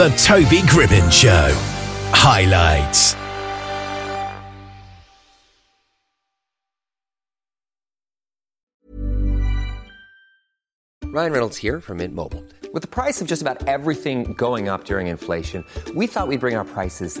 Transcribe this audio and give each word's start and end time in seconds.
The 0.00 0.08
Toby 0.16 0.60
Gribbin 0.60 1.12
Show. 1.12 1.54
Highlights. 2.14 3.14
Ryan 11.04 11.32
Reynolds 11.32 11.58
here 11.58 11.82
from 11.82 11.98
Mint 11.98 12.14
Mobile. 12.14 12.42
With 12.72 12.80
the 12.80 12.88
price 12.88 13.20
of 13.20 13.28
just 13.28 13.42
about 13.42 13.68
everything 13.68 14.32
going 14.32 14.70
up 14.70 14.84
during 14.84 15.08
inflation, 15.08 15.66
we 15.94 16.06
thought 16.06 16.28
we'd 16.28 16.40
bring 16.40 16.56
our 16.56 16.64
prices 16.64 17.20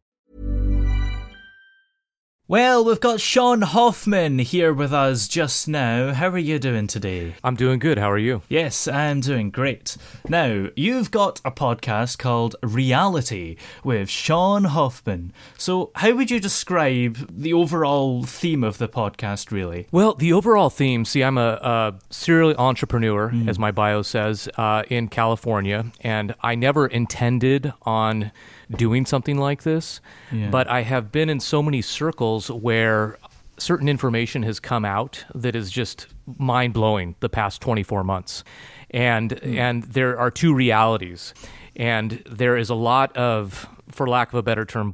Well, 2.51 2.83
we've 2.83 2.99
got 2.99 3.21
Sean 3.21 3.61
Hoffman 3.61 4.39
here 4.39 4.73
with 4.73 4.91
us 4.91 5.29
just 5.29 5.69
now. 5.69 6.13
How 6.13 6.27
are 6.27 6.37
you 6.37 6.59
doing 6.59 6.85
today? 6.85 7.35
I'm 7.45 7.55
doing 7.55 7.79
good. 7.79 7.97
How 7.97 8.11
are 8.11 8.17
you? 8.17 8.41
Yes, 8.49 8.89
I'm 8.89 9.21
doing 9.21 9.51
great. 9.51 9.95
Now, 10.27 10.67
you've 10.75 11.11
got 11.11 11.39
a 11.45 11.51
podcast 11.51 12.17
called 12.17 12.57
Reality 12.61 13.55
with 13.85 14.09
Sean 14.09 14.65
Hoffman. 14.65 15.31
So, 15.57 15.91
how 15.95 16.11
would 16.11 16.29
you 16.29 16.41
describe 16.41 17.25
the 17.31 17.53
overall 17.53 18.23
theme 18.23 18.65
of 18.65 18.79
the 18.79 18.89
podcast, 18.89 19.51
really? 19.51 19.87
Well, 19.93 20.15
the 20.15 20.33
overall 20.33 20.69
theme 20.69 21.05
see, 21.05 21.23
I'm 21.23 21.37
a, 21.37 21.57
a 21.63 21.99
serial 22.09 22.53
entrepreneur, 22.57 23.33
as 23.47 23.59
my 23.59 23.71
bio 23.71 24.01
says, 24.01 24.49
uh, 24.57 24.83
in 24.89 25.07
California, 25.07 25.85
and 26.01 26.35
I 26.41 26.55
never 26.55 26.85
intended 26.85 27.71
on 27.83 28.33
doing 28.77 29.05
something 29.05 29.37
like 29.37 29.63
this, 29.63 30.01
Yeah. 30.31 30.49
but 30.49 30.67
I 30.67 30.81
have 30.81 31.11
been 31.11 31.29
in 31.29 31.39
so 31.39 31.61
many 31.61 31.81
circles 31.81 32.49
where 32.49 33.17
certain 33.57 33.87
information 33.87 34.43
has 34.43 34.59
come 34.59 34.85
out 34.85 35.23
that 35.35 35.55
is 35.55 35.69
just 35.69 36.07
mind 36.37 36.73
blowing 36.73 37.15
the 37.19 37.29
past 37.29 37.61
24 37.61 38.03
months. 38.03 38.43
And, 38.89 39.31
hmm. 39.31 39.57
and 39.57 39.83
there 39.83 40.17
are 40.19 40.31
two 40.31 40.53
realities. 40.53 41.33
And 41.75 42.23
there 42.29 42.57
is 42.57 42.69
a 42.69 42.75
lot 42.75 43.15
of, 43.15 43.67
for 43.89 44.07
lack 44.07 44.29
of 44.29 44.35
a 44.35 44.43
better 44.43 44.65
term, 44.65 44.93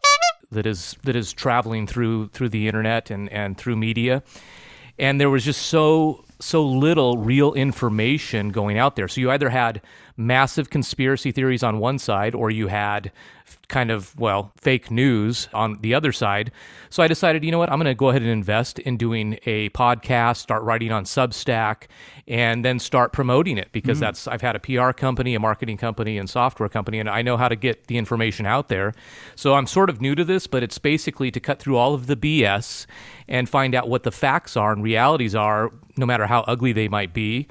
that 0.52 0.66
is 0.66 0.96
that 1.04 1.16
is 1.16 1.34
traveling 1.34 1.88
through 1.88 2.30
through 2.30 2.50
the 2.50 2.68
internet 2.68 3.12
and, 3.12 3.30
and 3.30 3.58
through 3.58 3.76
media. 3.76 4.24
And 5.00 5.20
there 5.22 5.30
was 5.30 5.44
just 5.46 5.64
so 5.64 6.24
so 6.40 6.64
little 6.66 7.18
real 7.18 7.54
information 7.54 8.50
going 8.50 8.78
out 8.78 8.96
there. 8.96 9.08
So 9.08 9.22
you 9.22 9.32
either 9.32 9.50
had 9.50 9.82
massive 10.16 10.70
conspiracy 10.70 11.32
theories 11.32 11.64
on 11.64 11.80
one 11.80 11.98
side 11.98 12.36
or 12.36 12.52
you 12.52 12.68
had 12.68 13.12
kind 13.68 13.92
of 13.92 14.18
well 14.18 14.52
fake 14.58 14.90
news 14.90 15.50
on 15.54 15.78
the 15.82 15.94
other 15.94 16.12
side. 16.12 16.52
So 16.90 17.04
i 17.04 17.08
decided 17.08 17.44
you 17.44 17.52
know 17.52 17.58
what 17.58 17.70
i'm 17.72 17.78
going 17.78 17.86
to 17.86 17.96
go 17.96 18.10
ahead 18.10 18.22
and 18.22 18.32
invest 18.32 18.80
in 18.80 18.98
doing 18.98 19.40
a 19.46 19.70
podcast 19.70 20.38
start 20.38 20.64
writing 20.64 20.92
on 20.92 21.04
substack 21.04 21.84
and 22.28 22.64
then 22.64 22.80
start 22.80 23.14
promoting 23.14 23.58
it 23.58 23.70
because 23.72 23.98
mm-hmm. 23.98 24.06
that's 24.06 24.28
i've 24.28 24.42
had 24.42 24.56
a 24.56 24.60
pr 24.60 24.92
company 24.92 25.36
a 25.36 25.40
marketing 25.40 25.78
company 25.78 26.18
and 26.18 26.30
software 26.30 26.70
company 26.70 27.00
and 27.00 27.10
i 27.10 27.22
know 27.22 27.38
how 27.38 27.48
to 27.48 27.56
get 27.56 27.88
the 27.88 27.98
information 27.98 28.46
out 28.46 28.70
there. 28.70 28.94
So 29.36 29.56
i'm 29.56 29.68
sort 29.68 29.90
of 29.90 30.02
new 30.02 30.16
to 30.16 30.24
this 30.24 30.48
but 30.48 30.64
it's 30.64 30.78
basically 30.78 31.30
to 31.32 31.40
cut 31.40 31.60
through 31.60 31.78
all 31.78 31.94
of 31.94 32.08
the 32.08 32.16
bs 32.16 32.86
and 33.28 33.50
find 33.50 33.76
out 33.76 33.90
what 33.90 34.04
the 34.04 34.12
facts 34.12 34.56
are 34.56 34.72
and 34.72 34.84
realities 34.84 35.36
are 35.36 35.72
no 35.98 36.06
matter 36.06 36.28
how 36.28 36.42
ugly 36.42 36.72
they 36.72 36.88
might 36.88 37.14
be 37.14 37.48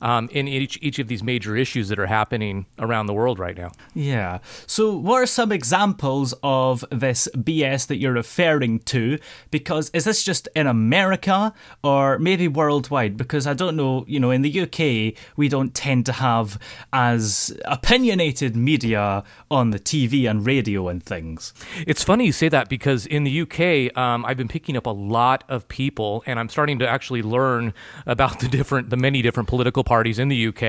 um, 0.00 0.28
in 0.32 0.48
each 0.48 0.78
each 0.82 0.98
of 0.98 1.08
these 1.08 1.22
major 1.22 1.56
issues 1.56 1.88
that 1.88 1.98
are 1.98 2.06
happening 2.06 2.66
around 2.78 3.06
the 3.06 3.14
world 3.14 3.38
right 3.38 3.56
now. 3.56 3.70
Yeah. 3.94 4.38
So, 4.66 4.96
what 4.96 5.22
are 5.22 5.26
some 5.26 5.52
examples 5.52 6.34
of 6.42 6.84
this 6.90 7.28
BS 7.36 7.86
that 7.88 7.96
you're 7.96 8.12
referring 8.12 8.80
to? 8.80 9.18
Because 9.50 9.90
is 9.90 10.04
this 10.04 10.22
just 10.22 10.48
in 10.54 10.66
America 10.66 11.52
or 11.82 12.18
maybe 12.18 12.48
worldwide? 12.48 13.16
Because 13.16 13.46
I 13.46 13.54
don't 13.54 13.76
know, 13.76 14.04
you 14.08 14.20
know, 14.20 14.30
in 14.30 14.42
the 14.42 14.60
UK, 14.60 15.14
we 15.36 15.48
don't 15.48 15.74
tend 15.74 16.06
to 16.06 16.12
have 16.12 16.58
as 16.92 17.56
opinionated 17.64 18.56
media 18.56 19.24
on 19.50 19.70
the 19.70 19.78
TV 19.78 20.28
and 20.28 20.46
radio 20.46 20.88
and 20.88 21.02
things. 21.02 21.52
It's 21.86 22.02
funny 22.02 22.26
you 22.26 22.32
say 22.32 22.48
that 22.48 22.68
because 22.68 23.06
in 23.06 23.24
the 23.24 23.40
UK, 23.42 23.96
um, 23.96 24.24
I've 24.24 24.36
been 24.36 24.48
picking 24.48 24.76
up 24.76 24.86
a 24.86 24.90
lot 24.90 25.44
of 25.48 25.68
people, 25.68 26.22
and 26.26 26.38
I'm 26.38 26.48
starting 26.48 26.78
to 26.78 26.88
actually 26.88 27.22
learn 27.22 27.74
about 28.06 28.40
the 28.40 28.48
different, 28.48 28.90
the 28.90 28.96
many 28.96 29.22
different 29.22 29.48
political 29.48 29.84
parties 29.94 30.18
in 30.18 30.28
the 30.28 30.40
UK, 30.50 30.62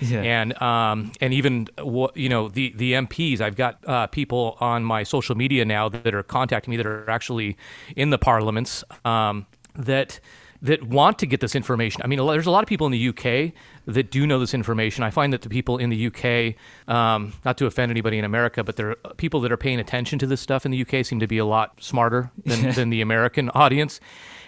Yeah. 0.00 0.22
and 0.22 0.50
um, 0.62 1.10
and 1.20 1.30
even 1.34 1.66
you 2.14 2.28
know 2.28 2.48
the 2.48 2.66
the 2.76 2.92
MPs. 3.04 3.40
I've 3.40 3.56
got 3.56 3.72
uh, 3.86 4.06
people 4.06 4.56
on 4.60 4.84
my 4.84 5.02
social 5.04 5.34
media 5.34 5.64
now 5.64 5.88
that 5.88 6.14
are 6.14 6.22
contacting 6.22 6.70
me 6.72 6.76
that 6.78 6.86
are 6.86 7.10
actually 7.10 7.56
in 7.96 8.10
the 8.10 8.18
parliaments 8.18 8.84
um, 9.04 9.46
that 9.74 10.20
that 10.62 10.82
want 10.82 11.18
to 11.18 11.26
get 11.26 11.40
this 11.40 11.54
information. 11.54 12.02
I 12.04 12.06
mean, 12.08 12.18
there's 12.26 12.46
a 12.46 12.50
lot 12.50 12.64
of 12.64 12.68
people 12.68 12.86
in 12.90 12.92
the 12.98 13.08
UK 13.12 13.52
that 13.86 14.10
do 14.10 14.26
know 14.26 14.38
this 14.40 14.54
information. 14.54 15.04
I 15.04 15.10
find 15.10 15.32
that 15.32 15.42
the 15.42 15.48
people 15.48 15.78
in 15.78 15.88
the 15.90 16.00
UK, 16.08 16.54
um, 16.92 17.32
not 17.44 17.56
to 17.58 17.66
offend 17.66 17.90
anybody 17.90 18.18
in 18.18 18.24
America, 18.24 18.64
but 18.64 18.74
there 18.76 18.90
are 18.90 19.14
people 19.16 19.40
that 19.42 19.52
are 19.52 19.56
paying 19.56 19.78
attention 19.80 20.18
to 20.18 20.26
this 20.26 20.40
stuff 20.40 20.66
in 20.66 20.72
the 20.72 20.80
UK 20.84 21.04
seem 21.06 21.20
to 21.20 21.28
be 21.28 21.38
a 21.38 21.44
lot 21.44 21.68
smarter 21.80 22.30
than, 22.44 22.74
than 22.78 22.90
the 22.90 23.00
American 23.00 23.50
audience. 23.50 24.00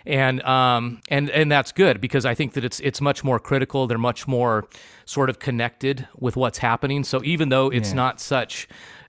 And 0.06 0.43
um, 0.43 1.00
and 1.09 1.31
and 1.31 1.50
that's 1.50 1.72
good 1.72 2.00
because 2.00 2.25
I 2.25 2.34
think 2.34 2.55
that 2.55 2.65
it's 2.65 2.81
it's 2.81 3.00
much 3.00 3.22
more 3.25 3.38
critical. 3.38 3.87
They're 3.87 3.99
much 3.99 4.27
more 4.27 4.66
sort 5.05 5.31
of 5.31 5.38
connected 5.38 6.09
with 6.19 6.37
what's 6.37 6.59
happening. 6.59 7.05
So 7.05 7.22
even 7.25 7.49
though 7.49 7.69
it's 7.69 7.93
not 7.93 8.21
such 8.21 8.69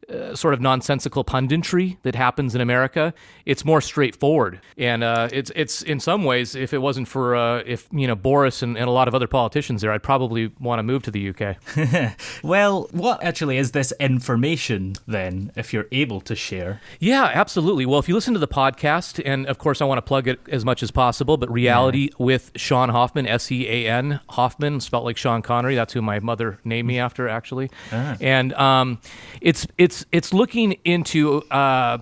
uh, 0.09 0.35
sort 0.35 0.53
of 0.53 0.62
nonsensical 0.62 1.23
punditry 1.23 1.97
that 2.03 2.16
happens 2.16 2.56
in 2.56 2.62
America. 2.62 3.13
It's 3.45 3.63
more 3.63 3.81
straightforward, 3.81 4.59
and 4.78 5.03
uh, 5.03 5.29
it's 5.31 5.51
it's 5.56 5.81
in 5.81 6.00
some 6.00 6.23
ways, 6.23 6.56
if 6.56 6.73
it 6.73 6.79
wasn't 6.79 7.07
for 7.07 7.35
uh, 7.35 7.63
if 7.66 7.88
you 7.91 8.07
know 8.07 8.16
Boris 8.16 8.61
and, 8.61 8.78
and 8.78 8.88
a 8.88 8.91
lot 8.91 9.07
of 9.07 9.16
other 9.16 9.28
politicians 9.28 9.81
there, 9.81 9.91
I'd 9.91 10.03
probably 10.03 10.51
want 10.59 10.79
to 10.79 10.84
move 10.84 11.03
to 11.03 11.11
the 11.11 11.29
UK. 11.29 12.16
Well, 12.44 12.88
what 12.91 13.23
actually 13.23 13.57
is 13.57 13.72
this 13.72 13.94
information 14.00 14.95
then, 15.07 15.51
if 15.56 15.73
you're 15.73 15.88
able 15.91 16.22
to 16.22 16.35
share? 16.35 16.81
yeah, 17.00 17.25
absolutely. 17.34 17.85
Well, 17.85 18.00
if 18.00 18.07
you 18.09 18.16
listen 18.16 18.34
to 18.34 18.40
the 18.40 18.47
podcast, 18.47 19.22
and 19.25 19.45
of 19.47 19.57
course 19.57 19.81
I 19.81 19.85
want 19.85 19.97
to 19.97 20.01
plug 20.01 20.28
it 20.28 20.40
as 20.50 20.66
much 20.66 20.81
as 20.84 20.91
possible, 20.91 21.38
but 21.38 21.51
Reality 21.51 22.09
with 22.17 22.51
Sean 22.56 22.90
Hoffman, 22.90 23.28
S 23.28 23.51
E 23.51 23.67
A 23.67 23.90
N 23.90 24.19
Hoffman, 24.29 24.79
spelled 24.79 25.06
like 25.06 25.17
Sean 25.17 25.41
Connery. 25.41 25.75
That's 25.75 25.94
who 25.94 26.01
my 26.01 26.19
mother 26.19 26.59
named 26.63 26.88
me 26.88 27.00
after, 27.00 27.28
actually. 27.29 27.69
And 27.91 28.53
um, 28.53 29.00
it's 29.40 29.67
it's 29.78 29.91
it's 30.12 30.34
looking 30.34 30.78
into. 30.84 31.41
Uh, 31.52 32.00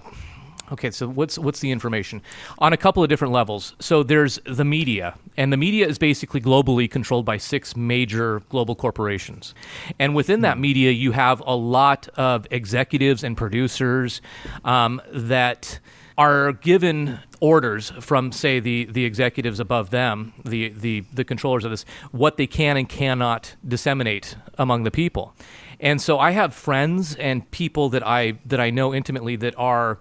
Okay, 0.71 0.91
so 0.91 1.07
what's 1.07 1.39
what's 1.39 1.61
the 1.61 1.71
information 1.71 2.21
on 2.59 2.73
a 2.73 2.77
couple 2.77 3.01
of 3.01 3.09
different 3.09 3.33
levels? 3.33 3.73
So 3.79 4.03
there's 4.03 4.39
the 4.45 4.63
media, 4.63 5.15
and 5.35 5.51
the 5.51 5.57
media 5.57 5.87
is 5.87 5.97
basically 5.97 6.41
globally 6.41 6.89
controlled 6.89 7.25
by 7.25 7.37
six 7.37 7.75
major 7.75 8.43
global 8.49 8.75
corporations, 8.75 9.55
and 9.97 10.13
within 10.13 10.41
that 10.41 10.59
media, 10.59 10.91
you 10.91 11.11
have 11.11 11.41
a 11.45 11.55
lot 11.55 12.07
of 12.09 12.45
executives 12.51 13.23
and 13.23 13.35
producers 13.35 14.21
um, 14.63 15.01
that 15.11 15.79
are 16.19 16.51
given 16.51 17.17
orders 17.39 17.93
from 18.01 18.29
say 18.33 18.59
the 18.59 18.83
the 18.85 19.05
executives 19.05 19.59
above 19.61 19.89
them 19.89 20.33
the 20.43 20.67
the 20.69 21.05
the 21.13 21.23
controllers 21.23 21.63
of 21.63 21.71
this 21.71 21.85
what 22.11 22.35
they 22.35 22.45
can 22.45 22.75
and 22.75 22.89
cannot 22.89 23.55
disseminate 23.65 24.35
among 24.57 24.83
the 24.83 24.91
people. 24.91 25.33
And 25.79 26.01
so 26.01 26.19
i 26.19 26.31
have 26.31 26.53
friends 26.53 27.15
and 27.15 27.49
people 27.51 27.87
that 27.89 28.05
i 28.05 28.33
that 28.45 28.59
i 28.59 28.69
know 28.69 28.93
intimately 28.93 29.37
that 29.37 29.55
are 29.57 29.97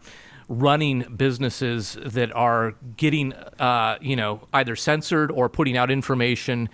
running 0.48 1.02
businesses 1.16 1.96
that 2.04 2.34
are 2.34 2.74
getting 2.96 3.32
uh, 3.60 3.96
you 4.00 4.16
know 4.16 4.40
either 4.52 4.74
censored 4.74 5.30
or 5.30 5.48
putting 5.48 5.76
out 5.76 5.88
information 5.88 6.68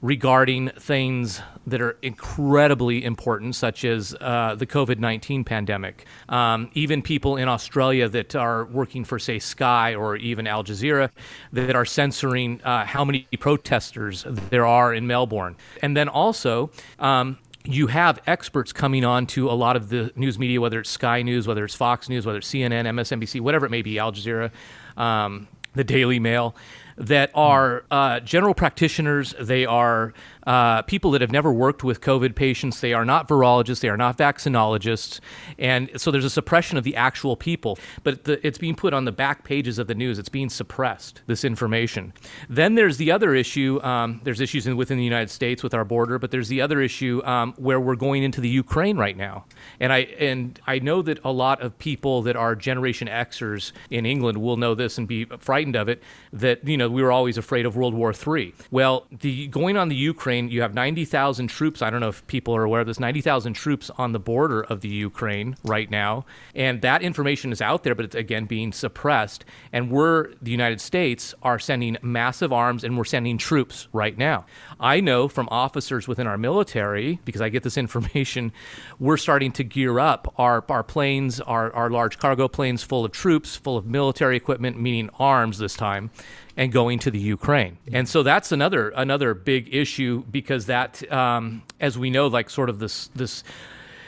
regarding 0.00 0.68
things 0.70 1.40
that 1.66 1.80
are 1.80 1.98
incredibly 2.02 3.04
important, 3.04 3.54
such 3.54 3.84
as 3.84 4.14
uh, 4.20 4.54
the 4.54 4.66
COVID 4.66 4.98
19 4.98 5.44
pandemic. 5.44 6.06
Um, 6.28 6.70
even 6.74 7.02
people 7.02 7.36
in 7.36 7.48
Australia 7.48 8.08
that 8.08 8.34
are 8.36 8.64
working 8.66 9.04
for, 9.04 9.18
say, 9.18 9.38
Sky 9.38 9.94
or 9.94 10.16
even 10.16 10.46
Al 10.46 10.64
Jazeera 10.64 11.10
that 11.52 11.74
are 11.74 11.84
censoring 11.84 12.62
uh, 12.62 12.84
how 12.84 13.04
many 13.04 13.26
protesters 13.38 14.24
there 14.50 14.66
are 14.66 14.94
in 14.94 15.06
Melbourne. 15.06 15.56
And 15.82 15.96
then 15.96 16.08
also, 16.08 16.70
um, 16.98 17.38
you 17.64 17.88
have 17.88 18.20
experts 18.26 18.72
coming 18.72 19.04
on 19.04 19.26
to 19.26 19.50
a 19.50 19.52
lot 19.52 19.76
of 19.76 19.90
the 19.90 20.12
news 20.16 20.38
media, 20.38 20.60
whether 20.60 20.80
it's 20.80 20.90
Sky 20.90 21.22
News, 21.22 21.46
whether 21.46 21.64
it's 21.64 21.74
Fox 21.74 22.08
News, 22.08 22.24
whether 22.24 22.38
it's 22.38 22.48
CNN, 22.48 22.86
MSNBC, 22.86 23.40
whatever 23.40 23.66
it 23.66 23.70
may 23.70 23.82
be, 23.82 23.98
Al 23.98 24.12
Jazeera, 24.12 24.50
um, 24.96 25.48
the 25.74 25.84
Daily 25.84 26.18
Mail, 26.18 26.56
that 26.98 27.30
are 27.34 27.84
uh, 27.90 28.20
general 28.20 28.54
practitioners. 28.54 29.34
They 29.40 29.64
are 29.64 30.12
uh, 30.48 30.80
people 30.80 31.10
that 31.10 31.20
have 31.20 31.30
never 31.30 31.52
worked 31.52 31.84
with 31.84 32.00
COVID 32.00 32.34
patients. 32.34 32.80
They 32.80 32.94
are 32.94 33.04
not 33.04 33.28
virologists. 33.28 33.80
They 33.80 33.90
are 33.90 33.98
not 33.98 34.16
vaccinologists. 34.16 35.20
And 35.58 35.90
so 36.00 36.10
there's 36.10 36.24
a 36.24 36.30
suppression 36.30 36.78
of 36.78 36.84
the 36.84 36.96
actual 36.96 37.36
people. 37.36 37.78
But 38.02 38.24
the, 38.24 38.44
it's 38.46 38.56
being 38.56 38.74
put 38.74 38.94
on 38.94 39.04
the 39.04 39.12
back 39.12 39.44
pages 39.44 39.78
of 39.78 39.88
the 39.88 39.94
news. 39.94 40.18
It's 40.18 40.30
being 40.30 40.48
suppressed, 40.48 41.20
this 41.26 41.44
information. 41.44 42.14
Then 42.48 42.76
there's 42.76 42.96
the 42.96 43.12
other 43.12 43.34
issue. 43.34 43.78
Um, 43.82 44.22
there's 44.24 44.40
issues 44.40 44.66
in, 44.66 44.78
within 44.78 44.96
the 44.96 45.04
United 45.04 45.28
States 45.28 45.62
with 45.62 45.74
our 45.74 45.84
border, 45.84 46.18
but 46.18 46.30
there's 46.30 46.48
the 46.48 46.62
other 46.62 46.80
issue 46.80 47.20
um, 47.26 47.52
where 47.58 47.78
we're 47.78 47.94
going 47.94 48.22
into 48.22 48.40
the 48.40 48.48
Ukraine 48.48 48.96
right 48.96 49.18
now. 49.18 49.44
And 49.80 49.92
I, 49.92 49.98
and 50.18 50.58
I 50.66 50.78
know 50.78 51.02
that 51.02 51.18
a 51.24 51.30
lot 51.30 51.60
of 51.60 51.78
people 51.78 52.22
that 52.22 52.36
are 52.36 52.54
Generation 52.54 53.06
Xers 53.06 53.72
in 53.90 54.06
England 54.06 54.38
will 54.38 54.56
know 54.56 54.74
this 54.74 54.96
and 54.96 55.06
be 55.06 55.26
frightened 55.40 55.76
of 55.76 55.90
it, 55.90 56.02
that, 56.32 56.66
you 56.66 56.78
know, 56.78 56.88
we 56.88 57.02
were 57.02 57.12
always 57.12 57.36
afraid 57.36 57.66
of 57.66 57.76
World 57.76 57.92
War 57.92 58.14
III. 58.14 58.54
Well, 58.70 59.06
the 59.10 59.48
going 59.48 59.76
on 59.76 59.90
the 59.90 59.96
Ukraine 59.96 60.37
Ukraine. 60.38 60.54
You 60.54 60.62
have 60.62 60.74
90,000 60.74 61.48
troops. 61.48 61.82
I 61.82 61.90
don't 61.90 62.00
know 62.00 62.08
if 62.08 62.26
people 62.26 62.54
are 62.54 62.64
aware 62.64 62.80
of 62.80 62.86
this 62.86 63.00
90,000 63.00 63.52
troops 63.54 63.90
on 63.96 64.12
the 64.12 64.18
border 64.18 64.62
of 64.62 64.80
the 64.80 64.88
Ukraine 64.88 65.56
right 65.64 65.90
now. 65.90 66.24
And 66.54 66.82
that 66.82 67.02
information 67.02 67.52
is 67.52 67.60
out 67.60 67.82
there, 67.82 67.94
but 67.94 68.04
it's 68.04 68.14
again 68.14 68.46
being 68.46 68.72
suppressed. 68.72 69.44
And 69.72 69.90
we're, 69.90 70.32
the 70.40 70.50
United 70.50 70.80
States, 70.80 71.34
are 71.42 71.58
sending 71.58 71.96
massive 72.02 72.52
arms 72.52 72.84
and 72.84 72.96
we're 72.96 73.04
sending 73.04 73.38
troops 73.38 73.88
right 73.92 74.16
now. 74.16 74.46
I 74.80 75.00
know 75.00 75.28
from 75.28 75.48
officers 75.50 76.08
within 76.08 76.26
our 76.26 76.38
military, 76.38 77.20
because 77.24 77.40
I 77.40 77.48
get 77.48 77.62
this 77.62 77.76
information, 77.84 78.52
we're 78.98 79.16
starting 79.16 79.52
to 79.52 79.64
gear 79.64 79.98
up 79.98 80.32
our, 80.38 80.64
our 80.68 80.82
planes, 80.82 81.40
our, 81.40 81.72
our 81.72 81.90
large 81.90 82.18
cargo 82.18 82.48
planes 82.48 82.82
full 82.82 83.04
of 83.04 83.12
troops, 83.12 83.56
full 83.56 83.76
of 83.76 83.86
military 83.86 84.36
equipment, 84.36 84.80
meaning 84.80 85.10
arms 85.18 85.58
this 85.58 85.74
time 85.74 86.10
and 86.58 86.72
going 86.72 86.98
to 86.98 87.10
the 87.10 87.20
Ukraine. 87.20 87.78
And 87.92 88.06
so 88.08 88.24
that's 88.24 88.50
another 88.50 88.90
another 88.90 89.32
big 89.32 89.72
issue 89.72 90.24
because 90.30 90.66
that, 90.66 91.10
um, 91.10 91.62
as 91.80 91.96
we 91.96 92.10
know, 92.10 92.26
like 92.26 92.50
sort 92.50 92.68
of 92.68 92.80
this 92.80 93.06
this. 93.14 93.44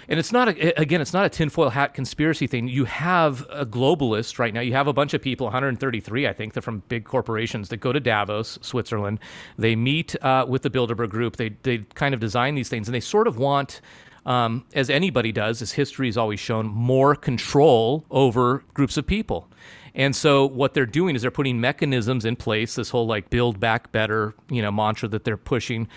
And 0.08 0.18
it's 0.18 0.32
not 0.32 0.48
a, 0.48 0.80
again, 0.80 1.00
it's 1.00 1.12
not 1.12 1.24
a 1.24 1.28
tinfoil 1.28 1.70
hat 1.70 1.94
conspiracy 1.94 2.48
thing. 2.48 2.66
You 2.66 2.84
have 2.86 3.46
a 3.48 3.64
globalist 3.64 4.40
right 4.40 4.52
now. 4.52 4.60
You 4.60 4.72
have 4.72 4.88
a 4.88 4.92
bunch 4.92 5.14
of 5.14 5.22
people, 5.22 5.44
133, 5.46 6.26
I 6.26 6.32
think, 6.32 6.52
they're 6.52 6.60
from 6.60 6.82
big 6.88 7.04
corporations 7.04 7.68
that 7.68 7.76
go 7.76 7.92
to 7.92 8.00
Davos, 8.00 8.58
Switzerland. 8.60 9.20
They 9.56 9.76
meet 9.76 10.16
uh, 10.20 10.46
with 10.48 10.62
the 10.62 10.70
Bilderberg 10.70 11.10
Group. 11.10 11.36
They 11.36 11.50
they 11.62 11.78
kind 11.94 12.12
of 12.12 12.18
design 12.18 12.56
these 12.56 12.68
things, 12.68 12.88
and 12.88 12.94
they 12.94 13.00
sort 13.00 13.28
of 13.28 13.38
want 13.38 13.80
um, 14.26 14.64
as 14.74 14.90
anybody 14.90 15.30
does, 15.30 15.62
as 15.62 15.72
history 15.72 16.08
has 16.08 16.16
always 16.16 16.40
shown, 16.40 16.66
more 16.66 17.14
control 17.14 18.04
over 18.10 18.64
groups 18.74 18.96
of 18.96 19.06
people. 19.06 19.48
And 19.94 20.14
so 20.14 20.46
what 20.46 20.74
they're 20.74 20.86
doing 20.86 21.16
is 21.16 21.22
they're 21.22 21.30
putting 21.30 21.60
mechanisms 21.60 22.24
in 22.24 22.36
place, 22.36 22.74
this 22.74 22.90
whole 22.90 23.06
like 23.06 23.30
build 23.30 23.60
back 23.60 23.92
better, 23.92 24.34
you 24.48 24.62
know, 24.62 24.70
mantra 24.70 25.08
that 25.08 25.24
they're 25.24 25.36
pushing 25.36 25.88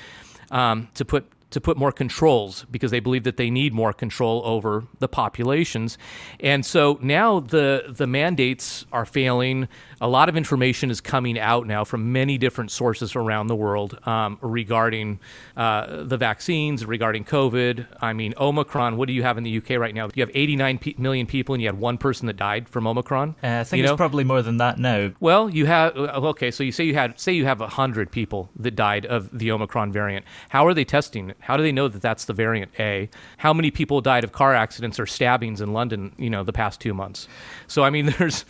um, 0.51 0.89
to 0.95 1.05
put 1.05 1.25
to 1.53 1.61
put 1.61 1.77
more 1.77 1.91
controls 1.91 2.65
because 2.69 2.91
they 2.91 2.99
believe 2.99 3.23
that 3.23 3.37
they 3.37 3.49
need 3.49 3.73
more 3.73 3.93
control 3.93 4.41
over 4.43 4.83
the 4.99 5.07
populations. 5.07 5.97
And 6.39 6.65
so 6.65 6.99
now 7.01 7.39
the 7.39 7.85
the 7.87 8.07
mandates 8.07 8.85
are 8.91 9.05
failing. 9.05 9.67
A 10.01 10.07
lot 10.07 10.27
of 10.29 10.35
information 10.35 10.91
is 10.91 10.99
coming 10.99 11.39
out 11.39 11.65
now 11.65 11.83
from 11.85 12.11
many 12.11 12.37
different 12.37 12.71
sources 12.71 13.15
around 13.15 13.47
the 13.47 13.55
world 13.55 13.97
um, 14.05 14.37
regarding 14.41 15.19
uh, 15.55 16.03
the 16.03 16.17
vaccines, 16.17 16.85
regarding 16.85 17.23
COVID. 17.23 17.87
I 18.01 18.13
mean, 18.13 18.33
Omicron. 18.37 18.97
What 18.97 19.07
do 19.07 19.13
you 19.13 19.23
have 19.23 19.37
in 19.37 19.43
the 19.43 19.57
UK 19.57 19.71
right 19.71 19.95
now? 19.95 20.09
You 20.13 20.21
have 20.21 20.31
89 20.33 20.77
p- 20.79 20.95
million 20.97 21.25
people, 21.25 21.55
and 21.55 21.61
you 21.61 21.67
had 21.67 21.79
one 21.79 21.97
person 21.97 22.27
that 22.27 22.37
died 22.37 22.67
from 22.67 22.87
Omicron. 22.87 23.35
Uh, 23.43 23.59
I 23.59 23.63
think 23.63 23.77
you 23.77 23.83
it's 23.83 23.91
know? 23.91 23.97
probably 23.97 24.23
more 24.23 24.41
than 24.41 24.57
that 24.57 24.77
now. 24.77 25.11
Well, 25.19 25.49
you 25.49 25.67
have 25.67 25.95
uh, 25.95 26.29
okay. 26.31 26.51
So 26.51 26.63
you 26.63 26.71
say 26.71 26.83
you 26.83 26.95
had 26.95 27.19
say 27.19 27.31
you 27.31 27.45
have 27.45 27.59
hundred 27.59 28.11
people 28.11 28.49
that 28.57 28.75
died 28.75 29.05
of 29.05 29.29
the 29.37 29.51
Omicron 29.51 29.91
variant. 29.91 30.25
How 30.49 30.65
are 30.67 30.73
they 30.73 30.83
testing 30.83 31.29
it? 31.29 31.37
How 31.43 31.57
do 31.57 31.63
they 31.63 31.71
know 31.71 31.87
that 31.87 32.01
that's 32.01 32.25
the 32.25 32.33
variant 32.33 32.71
A? 32.79 33.09
How 33.37 33.53
many 33.53 33.69
people 33.69 34.01
died 34.01 34.23
of 34.23 34.31
car 34.31 34.53
accidents 34.53 34.99
or 34.99 35.05
stabbings 35.05 35.61
in 35.61 35.73
London? 35.73 36.13
You 36.17 36.29
know, 36.29 36.43
the 36.43 36.53
past 36.53 36.79
two 36.79 36.93
months. 36.93 37.27
So 37.67 37.83
I 37.83 37.89
mean, 37.89 38.05
there's 38.17 38.45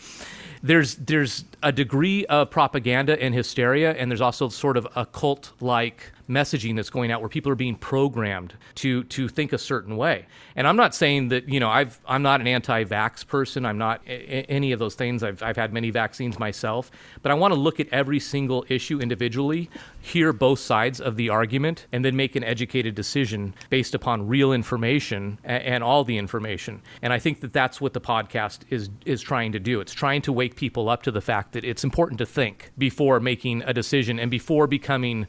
there's 0.62 0.94
there's 0.96 1.44
a 1.62 1.72
degree 1.72 2.24
of 2.26 2.50
propaganda 2.50 3.20
and 3.20 3.34
hysteria, 3.34 3.92
and 3.92 4.10
there's 4.10 4.20
also 4.20 4.48
sort 4.48 4.76
of 4.76 4.86
a 4.96 5.04
cult 5.04 5.52
like 5.60 6.12
messaging 6.28 6.76
that's 6.76 6.90
going 6.90 7.10
out 7.10 7.20
where 7.20 7.28
people 7.28 7.52
are 7.52 7.56
being 7.56 7.76
programmed 7.76 8.54
to 8.76 9.04
to 9.04 9.28
think 9.28 9.52
a 9.52 9.58
certain 9.58 9.96
way. 9.96 10.26
And 10.56 10.66
I'm 10.66 10.76
not 10.76 10.94
saying 10.94 11.28
that 11.28 11.48
you 11.48 11.60
know 11.60 11.68
I've 11.68 12.00
I'm 12.06 12.22
not 12.22 12.40
an 12.40 12.46
anti-vax 12.46 13.26
person. 13.26 13.66
I'm 13.66 13.78
not 13.78 14.00
a- 14.06 14.44
any 14.50 14.72
of 14.72 14.78
those 14.78 14.94
things. 14.94 15.22
I've 15.22 15.42
I've 15.42 15.56
had 15.56 15.72
many 15.72 15.90
vaccines 15.90 16.38
myself, 16.38 16.90
but 17.22 17.30
I 17.30 17.34
want 17.34 17.52
to 17.54 17.60
look 17.60 17.80
at 17.80 17.88
every 17.92 18.20
single 18.20 18.64
issue 18.68 19.00
individually, 19.00 19.70
hear 20.00 20.32
both 20.32 20.58
sides 20.58 21.00
of 21.00 21.16
the 21.16 21.28
argument, 21.28 21.86
and 21.92 22.04
then 22.04 22.16
make 22.16 22.36
an 22.36 22.44
educated 22.44 22.94
decision 22.94 23.54
based 23.70 23.94
upon 23.94 24.26
real 24.26 24.52
information 24.52 25.38
and, 25.44 25.62
and 25.62 25.84
all 25.84 26.04
the 26.04 26.18
information. 26.18 26.82
And 27.02 27.12
I 27.12 27.18
think 27.18 27.40
that 27.40 27.52
that's 27.52 27.80
what 27.80 27.92
the 27.92 28.00
podcast 28.00 28.60
is 28.70 28.90
is 29.04 29.20
trying 29.20 29.52
to 29.52 29.58
do. 29.60 29.80
It's 29.80 29.92
trying 29.92 30.22
to 30.22 30.32
wake 30.32 30.56
people 30.56 30.88
up 30.88 31.02
to 31.02 31.10
the 31.10 31.20
fact 31.20 31.52
that 31.52 31.64
it's 31.64 31.84
important 31.84 32.18
to 32.18 32.26
think 32.26 32.72
before 32.78 33.20
making 33.20 33.62
a 33.62 33.72
decision 33.72 34.18
and 34.18 34.30
before 34.30 34.66
becoming 34.66 35.26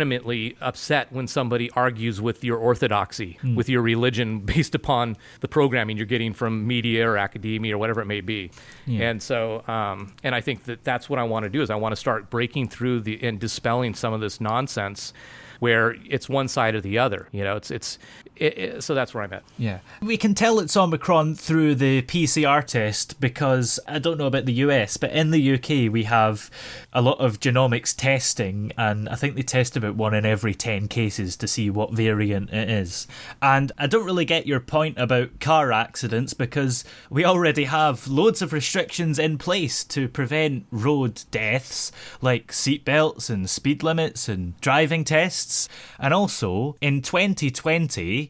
vehemently 0.00 0.56
upset 0.60 1.12
when 1.12 1.26
somebody 1.26 1.70
argues 1.72 2.20
with 2.20 2.42
your 2.42 2.56
orthodoxy, 2.56 3.38
with 3.54 3.68
your 3.68 3.82
religion 3.82 4.40
based 4.54 4.74
upon 4.74 5.16
the 5.40 5.48
programming 5.48 5.96
you're 5.96 6.06
getting 6.06 6.32
from 6.32 6.66
media 6.66 7.06
or 7.06 7.16
academia 7.18 7.74
or 7.74 7.78
whatever 7.78 8.00
it 8.00 8.06
may 8.06 8.20
be. 8.20 8.50
And 9.02 9.22
so, 9.22 9.62
um, 9.68 10.14
and 10.22 10.34
I 10.34 10.40
think 10.40 10.64
that 10.64 10.84
that's 10.84 11.08
what 11.10 11.18
I 11.18 11.24
want 11.24 11.44
to 11.44 11.50
do 11.50 11.60
is 11.62 11.70
I 11.70 11.76
want 11.76 11.92
to 11.92 11.96
start 11.96 12.30
breaking 12.30 12.68
through 12.68 13.00
the 13.00 13.22
and 13.22 13.38
dispelling 13.38 13.94
some 13.94 14.12
of 14.12 14.20
this 14.20 14.40
nonsense 14.40 15.12
where 15.58 15.94
it's 16.08 16.28
one 16.28 16.48
side 16.48 16.74
or 16.74 16.80
the 16.80 16.98
other. 16.98 17.28
You 17.32 17.44
know, 17.44 17.56
it's 17.56 17.70
it's 17.70 17.98
it, 18.40 18.58
it, 18.58 18.82
so 18.82 18.94
that's 18.94 19.12
where 19.12 19.22
I'm 19.22 19.32
at. 19.34 19.42
Yeah. 19.58 19.80
We 20.00 20.16
can 20.16 20.34
tell 20.34 20.58
it's 20.60 20.76
Omicron 20.76 21.34
through 21.34 21.74
the 21.74 22.02
PCR 22.02 22.64
test 22.64 23.20
because 23.20 23.78
I 23.86 23.98
don't 23.98 24.16
know 24.16 24.26
about 24.26 24.46
the 24.46 24.54
US, 24.54 24.96
but 24.96 25.12
in 25.12 25.30
the 25.30 25.54
UK 25.54 25.92
we 25.92 26.04
have 26.04 26.50
a 26.92 27.02
lot 27.02 27.20
of 27.20 27.38
genomics 27.38 27.94
testing, 27.94 28.72
and 28.78 29.08
I 29.10 29.14
think 29.14 29.36
they 29.36 29.42
test 29.42 29.76
about 29.76 29.94
one 29.94 30.14
in 30.14 30.24
every 30.24 30.54
10 30.54 30.88
cases 30.88 31.36
to 31.36 31.46
see 31.46 31.68
what 31.68 31.92
variant 31.92 32.50
it 32.50 32.70
is. 32.70 33.06
And 33.42 33.72
I 33.76 33.86
don't 33.86 34.06
really 34.06 34.24
get 34.24 34.46
your 34.46 34.60
point 34.60 34.98
about 34.98 35.38
car 35.38 35.70
accidents 35.70 36.32
because 36.32 36.82
we 37.10 37.24
already 37.24 37.64
have 37.64 38.08
loads 38.08 38.40
of 38.40 38.54
restrictions 38.54 39.18
in 39.18 39.36
place 39.36 39.84
to 39.84 40.08
prevent 40.08 40.66
road 40.70 41.24
deaths, 41.30 41.92
like 42.22 42.52
seatbelts 42.52 43.28
and 43.28 43.50
speed 43.50 43.82
limits 43.82 44.28
and 44.28 44.58
driving 44.62 45.04
tests. 45.04 45.68
And 45.98 46.14
also, 46.14 46.76
in 46.80 47.02
2020, 47.02 48.29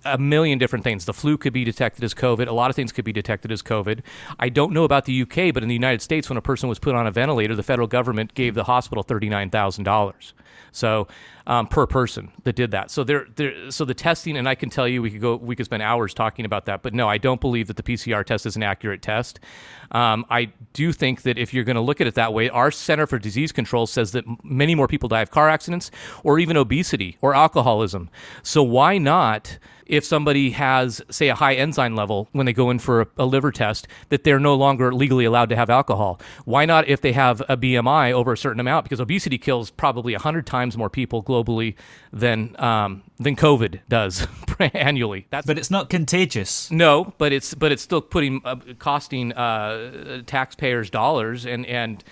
a 0.05 0.17
million 0.17 0.57
different 0.57 0.83
things. 0.83 1.05
The 1.05 1.13
flu 1.13 1.37
could 1.37 1.53
be 1.53 1.63
detected 1.63 2.03
as 2.03 2.13
COVID. 2.13 2.47
A 2.47 2.51
lot 2.51 2.69
of 2.69 2.75
things 2.75 2.91
could 2.91 3.05
be 3.05 3.13
detected 3.13 3.51
as 3.51 3.61
COVID. 3.61 4.01
I 4.39 4.49
don't 4.49 4.73
know 4.73 4.83
about 4.83 5.05
the 5.05 5.21
UK, 5.21 5.53
but 5.53 5.63
in 5.63 5.69
the 5.69 5.75
United 5.75 6.01
States, 6.01 6.29
when 6.29 6.37
a 6.37 6.41
person 6.41 6.69
was 6.69 6.79
put 6.79 6.95
on 6.95 7.07
a 7.07 7.11
ventilator, 7.11 7.55
the 7.55 7.63
federal 7.63 7.87
government 7.87 8.33
gave 8.33 8.55
the 8.55 8.65
hospital 8.65 9.03
thirty 9.03 9.29
nine 9.29 9.49
thousand 9.49 9.85
dollars. 9.85 10.33
So 10.71 11.07
um, 11.49 11.65
per 11.65 11.87
person 11.87 12.31
that 12.43 12.55
did 12.55 12.69
that. 12.71 12.91
So 12.91 13.03
there, 13.03 13.25
so 13.71 13.83
the 13.83 13.95
testing, 13.95 14.37
and 14.37 14.47
I 14.47 14.53
can 14.53 14.69
tell 14.69 14.87
you, 14.87 15.01
we 15.01 15.09
could 15.09 15.19
go, 15.19 15.35
we 15.35 15.55
could 15.55 15.65
spend 15.65 15.81
hours 15.81 16.13
talking 16.13 16.45
about 16.45 16.67
that. 16.67 16.83
But 16.83 16.93
no, 16.93 17.09
I 17.09 17.17
don't 17.17 17.41
believe 17.41 17.67
that 17.67 17.75
the 17.75 17.81
PCR 17.83 18.23
test 18.23 18.45
is 18.45 18.55
an 18.55 18.61
accurate 18.61 19.01
test. 19.01 19.39
Um, 19.91 20.27
I 20.29 20.51
do 20.73 20.93
think 20.93 21.23
that 21.23 21.39
if 21.39 21.51
you're 21.51 21.63
going 21.63 21.75
to 21.75 21.81
look 21.81 21.99
at 21.99 22.05
it 22.05 22.13
that 22.13 22.33
way, 22.33 22.49
our 22.49 22.69
Center 22.69 23.07
for 23.07 23.17
Disease 23.17 23.51
Control 23.51 23.87
says 23.87 24.11
that 24.11 24.25
many 24.43 24.75
more 24.75 24.87
people 24.87 25.09
die 25.09 25.21
of 25.21 25.31
car 25.31 25.49
accidents 25.49 25.89
or 26.23 26.37
even 26.37 26.55
obesity 26.55 27.17
or 27.19 27.33
alcoholism. 27.33 28.11
So 28.43 28.61
why 28.61 28.99
not? 28.99 29.57
If 29.87 30.05
somebody 30.05 30.51
has, 30.51 31.01
say, 31.09 31.29
a 31.29 31.35
high 31.35 31.55
enzyme 31.55 31.95
level 31.95 32.29
when 32.31 32.45
they 32.45 32.53
go 32.53 32.69
in 32.69 32.77
for 32.77 33.01
a, 33.01 33.07
a 33.17 33.25
liver 33.25 33.51
test, 33.51 33.87
that 34.09 34.23
they're 34.23 34.39
no 34.39 34.53
longer 34.53 34.93
legally 34.93 35.25
allowed 35.25 35.49
to 35.49 35.55
have 35.55 35.71
alcohol. 35.71 36.21
Why 36.45 36.65
not 36.65 36.87
if 36.87 37.01
they 37.01 37.11
have 37.13 37.41
a 37.49 37.57
BMI 37.57 38.11
over 38.11 38.33
a 38.33 38.37
certain 38.37 38.59
amount? 38.59 38.83
Because 38.83 38.99
obesity 38.99 39.39
kills 39.39 39.71
probably 39.71 40.13
100 40.13 40.45
times 40.45 40.77
more 40.77 40.91
people 40.91 41.23
globally 41.23 41.38
than, 42.11 42.55
um, 42.59 43.03
than 43.19 43.35
COVID 43.35 43.81
does 43.89 44.27
annually. 44.73 45.27
That's, 45.29 45.45
but 45.45 45.57
it's 45.57 45.71
not 45.71 45.89
contagious. 45.89 46.69
No, 46.71 47.13
but 47.17 47.33
it's, 47.33 47.53
but 47.53 47.71
it's 47.71 47.81
still 47.81 48.01
putting, 48.01 48.41
uh, 48.45 48.57
costing 48.77 49.33
uh, 49.33 50.21
taxpayers 50.25 50.89
dollars 50.89 51.45
and, 51.45 51.65
and 51.65 52.03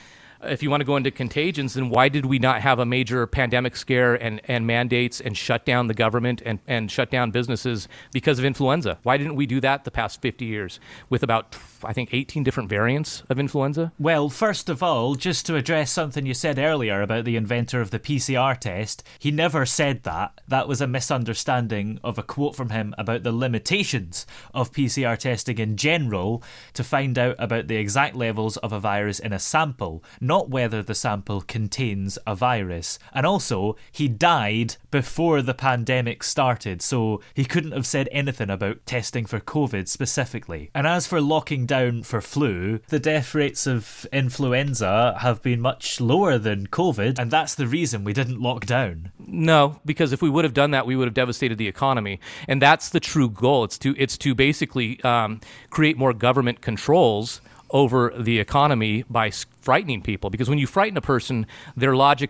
if 0.43 0.61
you 0.61 0.69
want 0.69 0.81
to 0.81 0.85
go 0.85 0.95
into 0.95 1.11
contagions, 1.11 1.73
then 1.73 1.89
why 1.89 2.09
did 2.09 2.25
we 2.25 2.39
not 2.39 2.61
have 2.61 2.79
a 2.79 2.85
major 2.85 3.25
pandemic 3.27 3.75
scare 3.75 4.15
and, 4.15 4.41
and 4.45 4.67
mandates 4.67 5.19
and 5.19 5.37
shut 5.37 5.65
down 5.65 5.87
the 5.87 5.93
government 5.93 6.41
and, 6.45 6.59
and 6.67 6.91
shut 6.91 7.09
down 7.09 7.31
businesses 7.31 7.87
because 8.11 8.39
of 8.39 8.45
influenza? 8.45 8.99
Why 9.03 9.17
didn't 9.17 9.35
we 9.35 9.45
do 9.45 9.59
that 9.61 9.83
the 9.83 9.91
past 9.91 10.21
50 10.21 10.45
years 10.45 10.79
with 11.09 11.23
about, 11.23 11.55
I 11.83 11.93
think, 11.93 12.13
18 12.13 12.43
different 12.43 12.69
variants 12.69 13.23
of 13.29 13.39
influenza? 13.39 13.91
Well, 13.99 14.29
first 14.29 14.69
of 14.69 14.83
all, 14.83 15.15
just 15.15 15.45
to 15.47 15.55
address 15.55 15.91
something 15.91 16.25
you 16.25 16.33
said 16.33 16.59
earlier 16.59 17.01
about 17.01 17.25
the 17.25 17.35
inventor 17.35 17.81
of 17.81 17.91
the 17.91 17.99
PCR 17.99 18.57
test, 18.57 19.03
he 19.19 19.31
never 19.31 19.65
said 19.65 20.03
that. 20.03 20.41
That 20.47 20.67
was 20.67 20.81
a 20.81 20.87
misunderstanding 20.87 21.99
of 22.03 22.17
a 22.17 22.23
quote 22.23 22.55
from 22.55 22.69
him 22.69 22.93
about 22.97 23.23
the 23.23 23.31
limitations 23.31 24.25
of 24.53 24.71
PCR 24.71 25.17
testing 25.17 25.57
in 25.57 25.77
general 25.77 26.43
to 26.73 26.83
find 26.83 27.17
out 27.17 27.35
about 27.39 27.67
the 27.67 27.75
exact 27.77 28.15
levels 28.15 28.57
of 28.57 28.71
a 28.71 28.79
virus 28.79 29.19
in 29.19 29.33
a 29.33 29.39
sample 29.39 30.03
not 30.27 30.49
whether 30.49 30.83
the 30.83 30.93
sample 30.93 31.41
contains 31.41 32.17
a 32.27 32.35
virus. 32.35 32.99
And 33.13 33.25
also, 33.25 33.75
he 33.91 34.07
died 34.07 34.75
before 34.91 35.41
the 35.41 35.53
pandemic 35.53 36.23
started, 36.23 36.81
so 36.81 37.21
he 37.33 37.45
couldn't 37.45 37.71
have 37.71 37.85
said 37.85 38.09
anything 38.11 38.49
about 38.49 38.85
testing 38.85 39.25
for 39.25 39.39
COVID 39.39 39.87
specifically. 39.87 40.69
And 40.75 40.85
as 40.85 41.07
for 41.07 41.21
locking 41.21 41.65
down 41.65 42.03
for 42.03 42.21
flu, 42.21 42.79
the 42.89 42.99
death 42.99 43.33
rates 43.33 43.65
of 43.65 44.05
influenza 44.11 45.17
have 45.21 45.41
been 45.41 45.61
much 45.61 45.99
lower 46.01 46.37
than 46.37 46.67
COVID, 46.67 47.17
and 47.17 47.31
that's 47.31 47.55
the 47.55 47.67
reason 47.67 48.03
we 48.03 48.13
didn't 48.13 48.41
lock 48.41 48.65
down. 48.65 49.11
No, 49.17 49.79
because 49.85 50.13
if 50.13 50.21
we 50.21 50.29
would 50.29 50.43
have 50.43 50.53
done 50.53 50.71
that, 50.71 50.85
we 50.85 50.95
would 50.95 51.07
have 51.07 51.13
devastated 51.13 51.57
the 51.57 51.67
economy, 51.67 52.19
and 52.47 52.61
that's 52.61 52.89
the 52.89 52.99
true 52.99 53.29
goal. 53.29 53.63
It's 53.63 53.77
to 53.79 53.95
it's 53.97 54.17
to 54.19 54.35
basically 54.35 55.01
um, 55.03 55.41
create 55.69 55.97
more 55.97 56.13
government 56.13 56.61
controls 56.61 57.41
over 57.69 58.13
the 58.17 58.39
economy 58.39 59.03
by 59.09 59.31
frightening 59.61 60.01
people. 60.01 60.29
Because 60.29 60.49
when 60.49 60.59
you 60.59 60.67
frighten 60.67 60.97
a 60.97 61.01
person, 61.01 61.45
their 61.75 61.95
logic. 61.95 62.29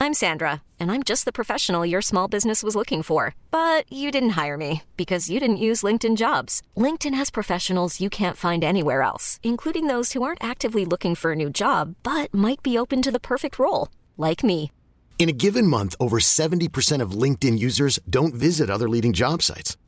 I'm 0.00 0.14
Sandra, 0.14 0.62
and 0.78 0.92
I'm 0.92 1.02
just 1.02 1.24
the 1.24 1.32
professional 1.32 1.84
your 1.84 2.02
small 2.02 2.28
business 2.28 2.62
was 2.62 2.76
looking 2.76 3.02
for. 3.02 3.34
But 3.50 3.92
you 3.92 4.12
didn't 4.12 4.38
hire 4.40 4.56
me 4.56 4.82
because 4.96 5.28
you 5.28 5.40
didn't 5.40 5.64
use 5.68 5.82
LinkedIn 5.82 6.16
jobs. 6.16 6.62
LinkedIn 6.76 7.14
has 7.14 7.30
professionals 7.30 8.00
you 8.00 8.08
can't 8.08 8.36
find 8.36 8.62
anywhere 8.62 9.02
else, 9.02 9.40
including 9.42 9.88
those 9.88 10.12
who 10.12 10.22
aren't 10.22 10.42
actively 10.42 10.84
looking 10.84 11.16
for 11.16 11.32
a 11.32 11.36
new 11.36 11.50
job 11.50 11.96
but 12.04 12.32
might 12.32 12.62
be 12.62 12.78
open 12.78 13.02
to 13.02 13.10
the 13.10 13.20
perfect 13.20 13.58
role, 13.58 13.88
like 14.16 14.44
me. 14.44 14.70
In 15.18 15.28
a 15.28 15.32
given 15.32 15.66
month, 15.66 15.96
over 15.98 16.20
70% 16.20 17.02
of 17.02 17.22
LinkedIn 17.22 17.58
users 17.58 17.98
don't 18.08 18.34
visit 18.34 18.70
other 18.70 18.88
leading 18.88 19.12
job 19.12 19.42
sites. 19.42 19.76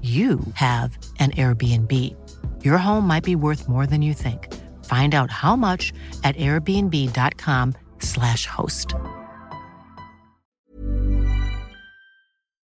you 0.00 0.40
have 0.54 0.98
an 1.20 1.30
Airbnb. 1.32 2.16
Your 2.64 2.78
home 2.78 3.06
might 3.06 3.22
be 3.22 3.36
worth 3.36 3.68
more 3.68 3.86
than 3.86 4.02
you 4.02 4.14
think. 4.14 4.52
Find 4.84 5.14
out 5.14 5.30
how 5.30 5.54
much 5.54 5.92
at 6.24 6.34
airbnb.com/slash 6.36 8.46
host. 8.46 8.94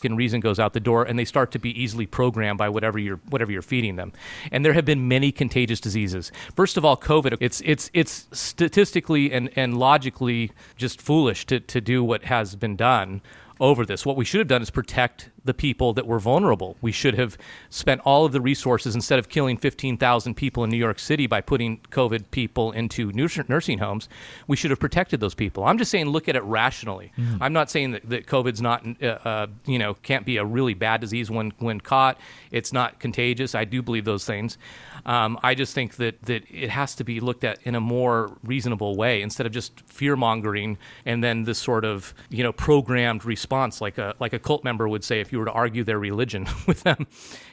And 0.03 0.17
reason 0.17 0.41
goes 0.41 0.59
out 0.59 0.73
the 0.73 0.81
door, 0.81 1.03
and 1.03 1.17
they 1.17 1.23
start 1.23 1.51
to 1.51 1.59
be 1.59 1.81
easily 1.81 2.05
programmed 2.05 2.57
by 2.57 2.67
whatever 2.67 2.99
you're 2.99 3.21
whatever 3.29 3.53
you're 3.53 3.61
feeding 3.61 3.95
them. 3.95 4.11
And 4.51 4.65
there 4.65 4.73
have 4.73 4.83
been 4.83 5.07
many 5.07 5.31
contagious 5.31 5.79
diseases. 5.79 6.29
First 6.55 6.75
of 6.75 6.83
all, 6.83 6.97
COVID. 6.97 7.37
It's 7.39 7.61
it's 7.63 7.89
it's 7.93 8.27
statistically 8.33 9.31
and, 9.31 9.49
and 9.55 9.77
logically 9.77 10.51
just 10.75 11.01
foolish 11.01 11.45
to, 11.45 11.61
to 11.61 11.79
do 11.79 12.03
what 12.03 12.25
has 12.25 12.57
been 12.57 12.75
done 12.75 13.21
over 13.61 13.85
this. 13.85 14.05
What 14.05 14.17
we 14.17 14.25
should 14.25 14.39
have 14.39 14.49
done 14.49 14.61
is 14.61 14.69
protect 14.69 15.29
the 15.45 15.53
people 15.53 15.93
that 15.93 16.07
were 16.07 16.19
vulnerable. 16.19 16.77
We 16.81 16.91
should 16.91 17.15
have 17.15 17.37
spent 17.69 18.01
all 18.05 18.25
of 18.25 18.31
the 18.31 18.41
resources 18.41 18.95
instead 18.95 19.19
of 19.19 19.29
killing 19.29 19.57
15,000 19.57 20.35
people 20.35 20.63
in 20.63 20.69
New 20.69 20.77
York 20.77 20.99
City 20.99 21.27
by 21.27 21.41
putting 21.41 21.79
COVID 21.91 22.31
people 22.31 22.71
into 22.71 23.11
nursing 23.13 23.79
homes. 23.79 24.07
We 24.47 24.55
should 24.55 24.71
have 24.71 24.79
protected 24.79 25.19
those 25.19 25.35
people. 25.35 25.65
I'm 25.65 25.77
just 25.77 25.91
saying, 25.91 26.07
look 26.07 26.29
at 26.29 26.35
it 26.35 26.43
rationally. 26.43 27.11
Mm. 27.17 27.37
I'm 27.41 27.53
not 27.53 27.69
saying 27.69 27.91
that, 27.91 28.09
that 28.09 28.25
COVID's 28.25 28.61
not, 28.61 28.85
uh, 29.01 29.05
uh, 29.05 29.47
you 29.65 29.79
know, 29.79 29.95
can't 29.95 30.25
be 30.25 30.37
a 30.37 30.45
really 30.45 30.73
bad 30.73 31.01
disease 31.01 31.29
when 31.29 31.53
when 31.59 31.79
caught. 31.81 32.19
It's 32.51 32.71
not 32.71 32.99
contagious. 32.99 33.55
I 33.55 33.65
do 33.65 33.81
believe 33.81 34.05
those 34.05 34.25
things. 34.25 34.57
Um, 35.05 35.37
I 35.43 35.55
just 35.55 35.73
think 35.73 35.95
that 35.95 36.21
that 36.23 36.43
it 36.49 36.69
has 36.69 36.95
to 36.95 37.03
be 37.03 37.19
looked 37.19 37.43
at 37.43 37.59
in 37.63 37.75
a 37.75 37.81
more 37.81 38.37
reasonable 38.43 38.95
way 38.95 39.21
instead 39.21 39.45
of 39.45 39.51
just 39.51 39.81
fear 39.81 40.15
mongering 40.15 40.77
and 41.05 41.23
then 41.23 41.43
this 41.43 41.59
sort 41.59 41.83
of 41.83 42.13
you 42.29 42.43
know 42.43 42.53
programmed 42.53 43.25
response 43.25 43.81
like 43.81 43.97
a 43.97 44.15
like 44.19 44.33
a 44.33 44.39
cult 44.39 44.63
member 44.63 44.87
would 44.87 45.03
say 45.03 45.19
if 45.19 45.32
you 45.33 45.39
were 45.39 45.45
to 45.45 45.51
argue 45.51 45.83
their 45.83 45.99
religion 45.99 46.47
with 46.67 46.83
them, 46.83 47.07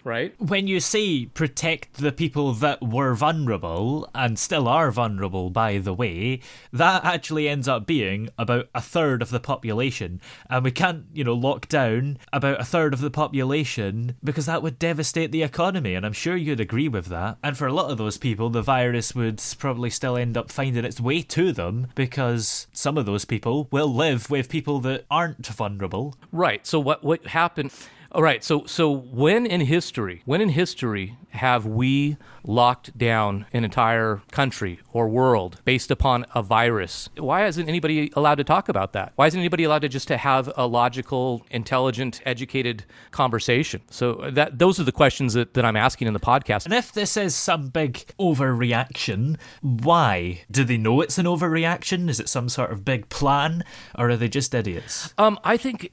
right? 0.05 0.35
When 0.39 0.67
you 0.67 0.79
say 0.79 1.27
protect 1.27 1.95
the 1.95 2.13
people 2.13 2.53
that 2.55 2.81
were 2.81 3.15
vulnerable 3.15 4.09
and 4.15 4.39
still 4.39 4.69
are 4.69 4.91
vulnerable, 4.91 5.51
by 5.51 5.79
the 5.79 5.95
way, 5.95 6.41
that 6.73 7.05
actually 7.05 7.49
ends 7.49 7.67
up 7.67 7.87
being 7.87 8.29
about 8.39 8.69
a 8.75 8.81
third 8.81 9.23
of 9.23 9.31
the 9.31 9.41
population. 9.41 10.21
And 10.49 10.65
we 10.65 10.71
can't, 10.71 11.07
you 11.13 11.25
know, 11.25 11.35
lock 11.35 11.69
down 11.69 12.19
about 12.33 12.61
a 12.61 12.65
third 12.65 12.95
of 12.95 13.01
the 13.01 13.11
population 13.11 14.17
because 14.23 14.47
that 14.47 14.63
would 14.63 14.79
devastate 14.79 15.33
the 15.33 15.43
economy. 15.43 15.95
And 15.95 16.07
I'm 16.07 16.13
sure 16.13 16.37
you'd 16.37 16.61
agree 16.61 16.89
with 16.89 17.07
that. 17.07 17.39
And 17.43 17.57
for 17.57 17.67
a 17.67 17.73
lot 17.73 17.91
of 17.91 17.99
those 17.99 18.19
people, 18.19 18.51
the 18.51 18.63
virus 18.63 19.15
would 19.15 19.43
probably 19.59 19.91
still 19.91 20.17
end 20.17 20.37
up 20.37 20.53
finding 20.53 20.85
its 20.85 21.01
way 21.01 21.23
to 21.23 21.53
them 21.53 21.89
because 21.95 22.67
some 22.73 22.99
of 22.99 23.07
those 23.07 23.25
people 23.25 23.69
will 23.71 23.93
live 23.93 24.31
with 24.31 24.49
people 24.49 24.81
that 24.81 25.07
aren't 25.11 25.47
vulnerable. 25.47 26.15
Right. 26.31 26.67
So 26.67 26.79
what 26.79 27.03
what 27.03 27.27
happened 27.27 27.70
All 28.13 28.23
right. 28.23 28.43
So, 28.43 28.67
so 28.67 28.91
when 28.91 29.47
in 29.47 29.61
history, 29.61 30.23
when 30.25 30.41
in 30.41 30.49
history 30.49 31.17
have 31.29 31.65
we 31.65 32.17
locked 32.43 32.99
down 32.99 33.47
an 33.53 33.63
entire 33.63 34.21
country 34.33 34.81
or 34.93 35.09
world 35.09 35.61
based 35.65 35.93
upon 35.93 36.27
a 36.35 36.43
virus? 36.43 37.09
Why 37.17 37.47
isn't 37.47 37.69
anybody 37.69 38.11
allowed 38.17 38.37
to 38.37 38.45
talk 38.45 38.69
about 38.69 38.95
that? 38.95 39.13
Why 39.15 39.29
isn't 39.29 39.39
anybody 39.39 39.63
allowed 39.63 39.83
to 39.83 39.89
just 39.89 40.09
to 40.09 40.17
have 40.17 40.53
a 40.57 40.67
logical, 40.67 41.47
intelligent, 41.53 42.21
educated 42.27 42.85
conversation? 43.13 43.83
So 43.91 44.29
that 44.33 44.59
those 44.59 44.81
are 44.81 44.85
the 44.85 44.91
questions 44.91 45.35
that, 45.35 45.55
that 45.55 45.65
I'm 45.65 45.77
asking 45.77 46.09
in 46.09 46.13
the 46.13 46.19
podcast. 46.19 46.65
And 46.65 46.75
if 46.75 46.93
this 46.93 47.17
is 47.17 47.37
some 47.37 47.69
big 47.69 48.05
overreaction, 48.19 49.39
why? 49.61 50.41
Do 50.51 50.65
they 50.65 50.79
know 50.79 51.01
it's 51.01 51.19
an 51.19 51.27
overreaction? 51.27 52.09
Is 52.09 52.19
it 52.19 52.29
some 52.29 52.49
sort 52.49 52.73
of 52.73 52.85
big 52.85 53.09
plan, 53.09 53.63
or 53.97 54.11
are 54.11 54.17
they 54.17 54.29
just 54.29 54.53
idiots? 54.53 55.15
Um, 55.17 55.39
I 55.45 55.57
think. 55.57 55.93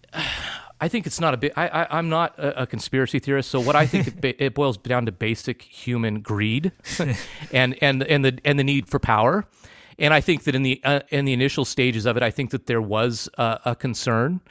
I 0.80 0.88
think 0.88 1.08
it's 1.08 1.20
not 1.20 1.34
a 1.34 1.38
bit. 1.38 1.54
I, 1.56 1.68
I, 1.68 2.00
am 2.00 2.10
not 2.10 2.38
a, 2.38 2.64
a, 2.64 2.68
conspiracy 2.68 3.20
theorist, 3.20 3.50
so 3.50 3.60
what 3.60 3.76
I 3.76 3.88
think 3.88 4.08
it, 4.24 4.36
it, 4.40 4.54
boils 4.54 4.78
down 4.78 5.06
to 5.08 5.12
basic 5.12 5.62
human 5.62 6.22
greed, 6.22 6.72
and 7.52 7.76
and 7.82 8.04
and 8.04 8.26
the 8.26 8.40
and 8.46 8.60
the 8.60 8.64
need 8.64 8.88
for 8.88 9.00
power. 9.00 9.46
And 10.00 10.14
I 10.14 10.22
think 10.22 10.44
that 10.44 10.54
in 10.54 10.62
the 10.62 10.80
uh, 10.84 11.00
in 11.10 11.26
the 11.26 11.34
initial 11.34 11.66
stages 11.66 12.06
of 12.06 12.18
it, 12.18 12.24
I 12.24 12.30
think 12.30 12.52
that 12.52 12.68
there 12.68 12.82
was 12.82 13.28
uh, 13.38 13.58
a 13.66 13.76
concern, 13.76 14.42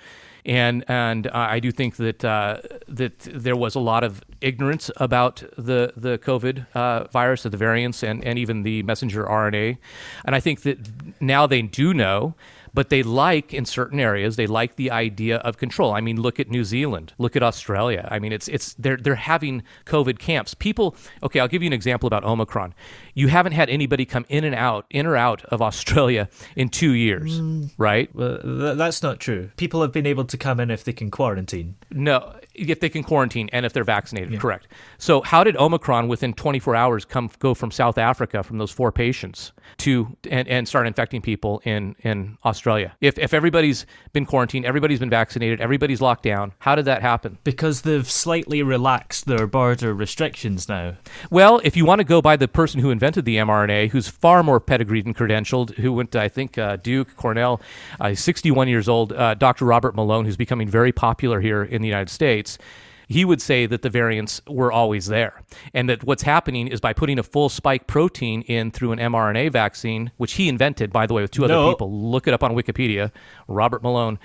and 0.44 0.84
and 0.88 1.28
I 1.28 1.60
do 1.60 1.70
think 1.70 1.96
that 1.96 2.24
uh, 2.24 2.58
that 2.88 3.20
there 3.20 3.54
was 3.54 3.76
a 3.76 3.80
lot 3.80 4.02
of 4.02 4.22
ignorance 4.40 4.90
about 4.96 5.44
the 5.56 5.92
the 5.96 6.18
COVID 6.18 6.66
uh, 6.74 7.04
virus, 7.12 7.44
the 7.44 7.50
variants, 7.50 8.02
and 8.02 8.24
and 8.24 8.40
even 8.40 8.64
the 8.64 8.82
messenger 8.82 9.24
RNA. 9.24 9.78
And 10.24 10.34
I 10.34 10.40
think 10.40 10.62
that 10.62 10.78
now 11.20 11.46
they 11.46 11.62
do 11.62 11.94
know 11.94 12.34
but 12.76 12.90
they 12.90 13.02
like 13.02 13.54
in 13.54 13.64
certain 13.64 13.98
areas 13.98 14.36
they 14.36 14.46
like 14.46 14.76
the 14.76 14.90
idea 14.90 15.38
of 15.38 15.56
control. 15.56 15.94
I 15.94 16.02
mean, 16.02 16.20
look 16.20 16.38
at 16.38 16.50
New 16.50 16.62
Zealand, 16.62 17.14
look 17.16 17.34
at 17.34 17.42
Australia. 17.42 18.06
I 18.10 18.18
mean, 18.18 18.32
it's 18.32 18.48
it's 18.48 18.74
they're 18.74 18.98
they're 18.98 19.14
having 19.14 19.62
COVID 19.86 20.18
camps. 20.18 20.52
People, 20.52 20.94
okay, 21.22 21.40
I'll 21.40 21.48
give 21.48 21.62
you 21.62 21.68
an 21.68 21.72
example 21.72 22.06
about 22.06 22.22
Omicron. 22.22 22.74
You 23.14 23.28
haven't 23.28 23.52
had 23.52 23.70
anybody 23.70 24.04
come 24.04 24.26
in 24.28 24.44
and 24.44 24.54
out, 24.54 24.84
in 24.90 25.06
or 25.06 25.16
out 25.16 25.42
of 25.46 25.62
Australia 25.62 26.28
in 26.54 26.68
two 26.68 26.92
years, 26.92 27.40
mm. 27.40 27.70
right? 27.78 28.14
Well, 28.14 28.40
th- 28.42 28.76
that's 28.76 29.02
not 29.02 29.20
true. 29.20 29.50
People 29.56 29.80
have 29.80 29.92
been 29.92 30.06
able 30.06 30.26
to 30.26 30.36
come 30.36 30.60
in 30.60 30.70
if 30.70 30.84
they 30.84 30.92
can 30.92 31.10
quarantine. 31.10 31.76
No, 31.90 32.34
if 32.52 32.80
they 32.80 32.90
can 32.90 33.04
quarantine 33.04 33.48
and 33.54 33.64
if 33.64 33.72
they're 33.72 33.84
vaccinated, 33.84 34.32
yeah. 34.32 34.38
correct. 34.38 34.68
So, 34.98 35.22
how 35.22 35.44
did 35.44 35.56
Omicron 35.56 36.08
within 36.08 36.34
24 36.34 36.76
hours 36.76 37.06
come 37.06 37.30
go 37.38 37.54
from 37.54 37.70
South 37.70 37.96
Africa 37.96 38.42
from 38.42 38.58
those 38.58 38.70
four 38.70 38.92
patients 38.92 39.52
to 39.78 40.14
and, 40.30 40.46
and 40.46 40.68
start 40.68 40.86
infecting 40.86 41.22
people 41.22 41.62
in 41.64 41.96
in 42.00 42.36
Australia? 42.44 42.65
If 43.00 43.18
if 43.18 43.32
everybody's 43.32 43.86
been 44.12 44.26
quarantined, 44.26 44.66
everybody's 44.66 44.98
been 44.98 45.10
vaccinated, 45.10 45.60
everybody's 45.60 46.00
locked 46.00 46.24
down, 46.24 46.52
how 46.58 46.74
did 46.74 46.84
that 46.86 47.02
happen? 47.02 47.38
Because 47.44 47.82
they've 47.82 48.10
slightly 48.10 48.62
relaxed 48.62 49.26
their 49.26 49.46
border 49.46 49.94
restrictions 49.94 50.68
now. 50.68 50.96
Well, 51.30 51.60
if 51.64 51.76
you 51.76 51.84
want 51.84 52.00
to 52.00 52.04
go 52.04 52.20
by 52.20 52.36
the 52.36 52.48
person 52.48 52.80
who 52.80 52.90
invented 52.90 53.24
the 53.24 53.36
mRNA, 53.36 53.90
who's 53.90 54.08
far 54.08 54.42
more 54.42 54.60
pedigreed 54.60 55.06
and 55.06 55.16
credentialed, 55.16 55.74
who 55.76 55.92
went 55.92 56.12
to, 56.12 56.20
I 56.20 56.28
think, 56.28 56.58
uh, 56.58 56.76
Duke, 56.76 57.16
Cornell. 57.16 57.60
Uh, 58.00 58.10
he's 58.10 58.20
61 58.22 58.68
years 58.68 58.88
old. 58.88 59.12
Uh, 59.12 59.34
Dr. 59.34 59.64
Robert 59.64 59.94
Malone, 59.94 60.24
who's 60.24 60.36
becoming 60.36 60.68
very 60.68 60.92
popular 60.92 61.40
here 61.40 61.62
in 61.62 61.82
the 61.82 61.88
United 61.88 62.10
States 62.10 62.58
he 63.06 63.24
would 63.24 63.40
say 63.40 63.66
that 63.66 63.82
the 63.82 63.90
variants 63.90 64.40
were 64.46 64.72
always 64.72 65.06
there. 65.06 65.42
And 65.72 65.88
that 65.88 66.04
what's 66.04 66.22
happening 66.22 66.68
is 66.68 66.80
by 66.80 66.92
putting 66.92 67.18
a 67.18 67.22
full 67.22 67.48
spike 67.48 67.86
protein 67.86 68.42
in 68.42 68.70
through 68.70 68.92
an 68.92 68.98
mRNA 68.98 69.52
vaccine, 69.52 70.10
which 70.16 70.34
he 70.34 70.48
invented, 70.48 70.92
by 70.92 71.06
the 71.06 71.14
way, 71.14 71.22
with 71.22 71.30
two 71.30 71.44
other 71.44 71.54
no. 71.54 71.70
people. 71.70 71.92
Look 71.92 72.26
it 72.26 72.34
up 72.34 72.42
on 72.42 72.54
Wikipedia, 72.54 73.12
Robert 73.48 73.82
Malone 73.82 74.18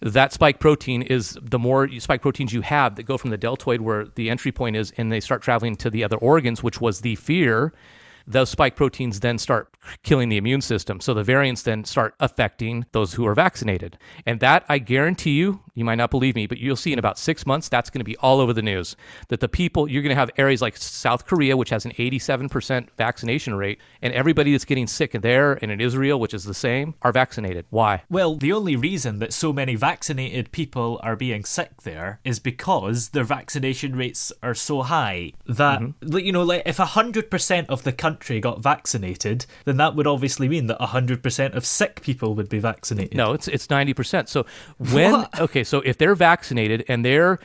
that 0.00 0.34
spike 0.34 0.58
protein 0.58 1.00
is 1.00 1.38
the 1.40 1.58
more 1.58 1.88
spike 1.98 2.20
proteins 2.20 2.52
you 2.52 2.60
have 2.60 2.96
that 2.96 3.04
go 3.04 3.16
from 3.16 3.30
the 3.30 3.38
deltoid 3.38 3.80
where 3.80 4.04
the 4.16 4.28
entry 4.28 4.52
point 4.52 4.76
is 4.76 4.92
and 4.98 5.10
they 5.10 5.20
start 5.20 5.40
traveling 5.40 5.74
to 5.74 5.88
the 5.88 6.04
other 6.04 6.18
organs 6.18 6.62
which 6.62 6.78
was 6.78 7.00
the 7.00 7.14
fear 7.14 7.72
those 8.26 8.50
spike 8.50 8.76
proteins 8.76 9.20
then 9.20 9.38
start 9.38 9.76
killing 10.02 10.28
the 10.28 10.36
immune 10.36 10.60
system. 10.60 11.00
So 11.00 11.14
the 11.14 11.22
variants 11.22 11.62
then 11.62 11.84
start 11.84 12.14
affecting 12.20 12.86
those 12.92 13.14
who 13.14 13.26
are 13.26 13.34
vaccinated. 13.34 13.98
And 14.24 14.40
that, 14.40 14.64
I 14.68 14.78
guarantee 14.78 15.32
you, 15.32 15.60
you 15.74 15.84
might 15.84 15.96
not 15.96 16.10
believe 16.10 16.36
me, 16.36 16.46
but 16.46 16.58
you'll 16.58 16.76
see 16.76 16.92
in 16.92 16.98
about 16.98 17.18
six 17.18 17.44
months, 17.46 17.68
that's 17.68 17.90
going 17.90 17.98
to 17.98 18.04
be 18.04 18.16
all 18.18 18.40
over 18.40 18.52
the 18.52 18.62
news. 18.62 18.94
That 19.28 19.40
the 19.40 19.48
people, 19.48 19.88
you're 19.90 20.02
going 20.02 20.14
to 20.14 20.16
have 20.16 20.30
areas 20.38 20.62
like 20.62 20.76
South 20.76 21.26
Korea, 21.26 21.56
which 21.56 21.70
has 21.70 21.84
an 21.84 21.90
87% 21.92 22.88
vaccination 22.96 23.54
rate, 23.56 23.80
and 24.00 24.12
everybody 24.14 24.52
that's 24.52 24.64
getting 24.64 24.86
sick 24.86 25.12
there 25.12 25.58
and 25.60 25.72
in 25.72 25.80
Israel, 25.80 26.20
which 26.20 26.32
is 26.32 26.44
the 26.44 26.54
same, 26.54 26.94
are 27.02 27.10
vaccinated. 27.10 27.66
Why? 27.70 28.02
Well, 28.08 28.36
the 28.36 28.52
only 28.52 28.76
reason 28.76 29.18
that 29.18 29.32
so 29.32 29.52
many 29.52 29.74
vaccinated 29.74 30.52
people 30.52 31.00
are 31.02 31.16
being 31.16 31.44
sick 31.44 31.82
there 31.82 32.20
is 32.24 32.38
because 32.38 33.08
their 33.08 33.24
vaccination 33.24 33.96
rates 33.96 34.32
are 34.42 34.54
so 34.54 34.82
high 34.82 35.32
that, 35.46 35.80
mm-hmm. 35.80 36.18
you 36.18 36.30
know, 36.30 36.44
like 36.44 36.62
if 36.66 36.76
100% 36.76 37.66
of 37.66 37.82
the 37.82 37.92
country 37.92 38.40
got 38.40 38.62
vaccinated, 38.62 39.46
then 39.64 39.76
that 39.78 39.96
would 39.96 40.06
obviously 40.06 40.48
mean 40.48 40.68
that 40.68 40.78
100% 40.78 41.54
of 41.54 41.66
sick 41.66 42.00
people 42.00 42.36
would 42.36 42.48
be 42.48 42.60
vaccinated. 42.60 43.16
No, 43.16 43.32
it's, 43.32 43.48
it's 43.48 43.66
90%. 43.66 44.28
So 44.28 44.46
when, 44.78 45.12
what? 45.12 45.40
okay, 45.40 45.63
so 45.64 45.80
if 45.80 45.98
they're 45.98 46.14
vaccinated 46.14 46.84
and 46.88 47.04
they're 47.04 47.38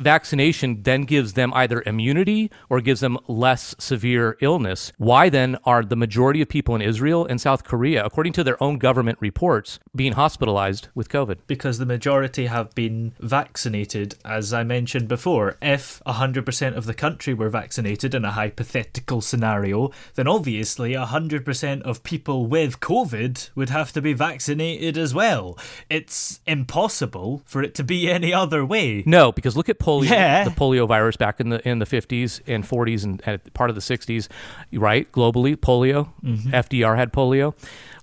vaccination 0.00 0.82
then 0.82 1.02
gives 1.02 1.34
them 1.34 1.52
either 1.54 1.82
immunity 1.86 2.50
or 2.68 2.80
gives 2.80 3.00
them 3.00 3.18
less 3.28 3.74
severe 3.78 4.36
illness. 4.40 4.92
Why 4.96 5.28
then 5.28 5.56
are 5.64 5.82
the 5.84 5.96
majority 5.96 6.42
of 6.42 6.48
people 6.48 6.74
in 6.74 6.82
Israel 6.82 7.26
and 7.26 7.40
South 7.40 7.64
Korea, 7.64 8.04
according 8.04 8.32
to 8.34 8.44
their 8.44 8.60
own 8.62 8.78
government 8.78 9.18
reports, 9.20 9.78
being 9.94 10.12
hospitalized 10.12 10.88
with 10.94 11.08
COVID? 11.08 11.38
Because 11.46 11.78
the 11.78 11.86
majority 11.86 12.46
have 12.46 12.74
been 12.74 13.12
vaccinated, 13.20 14.16
as 14.24 14.52
I 14.52 14.64
mentioned 14.64 15.08
before. 15.08 15.56
If 15.60 16.02
100% 16.06 16.76
of 16.76 16.86
the 16.86 16.94
country 16.94 17.34
were 17.34 17.48
vaccinated 17.48 18.14
in 18.14 18.24
a 18.24 18.32
hypothetical 18.32 19.20
scenario, 19.20 19.90
then 20.14 20.26
obviously 20.26 20.92
100% 20.94 21.82
of 21.82 22.02
people 22.02 22.46
with 22.46 22.80
COVID 22.80 23.50
would 23.54 23.68
have 23.68 23.92
to 23.92 24.00
be 24.00 24.12
vaccinated 24.12 24.96
as 24.96 25.14
well. 25.14 25.58
It's 25.88 26.40
impossible 26.46 27.42
for 27.44 27.62
it 27.62 27.74
to 27.74 27.84
be 27.84 28.10
any 28.18 28.32
other 28.32 28.64
way. 28.64 29.02
No, 29.06 29.32
because 29.32 29.56
look 29.56 29.68
at 29.68 29.78
polio, 29.90 30.10
yeah. 30.10 30.44
the 30.44 30.50
polio 30.50 30.86
virus 30.86 31.16
back 31.16 31.40
in 31.40 31.50
the 31.50 31.68
in 31.68 31.78
the 31.78 31.86
50s 31.86 32.40
and 32.46 32.64
40s 32.64 33.04
and, 33.04 33.22
and 33.26 33.54
part 33.54 33.70
of 33.70 33.76
the 33.76 33.82
60s, 33.82 34.28
right? 34.72 35.10
Globally, 35.12 35.56
polio. 35.56 36.08
Mm-hmm. 36.22 36.50
FDR 36.50 36.96
had 36.96 37.12
polio. 37.12 37.54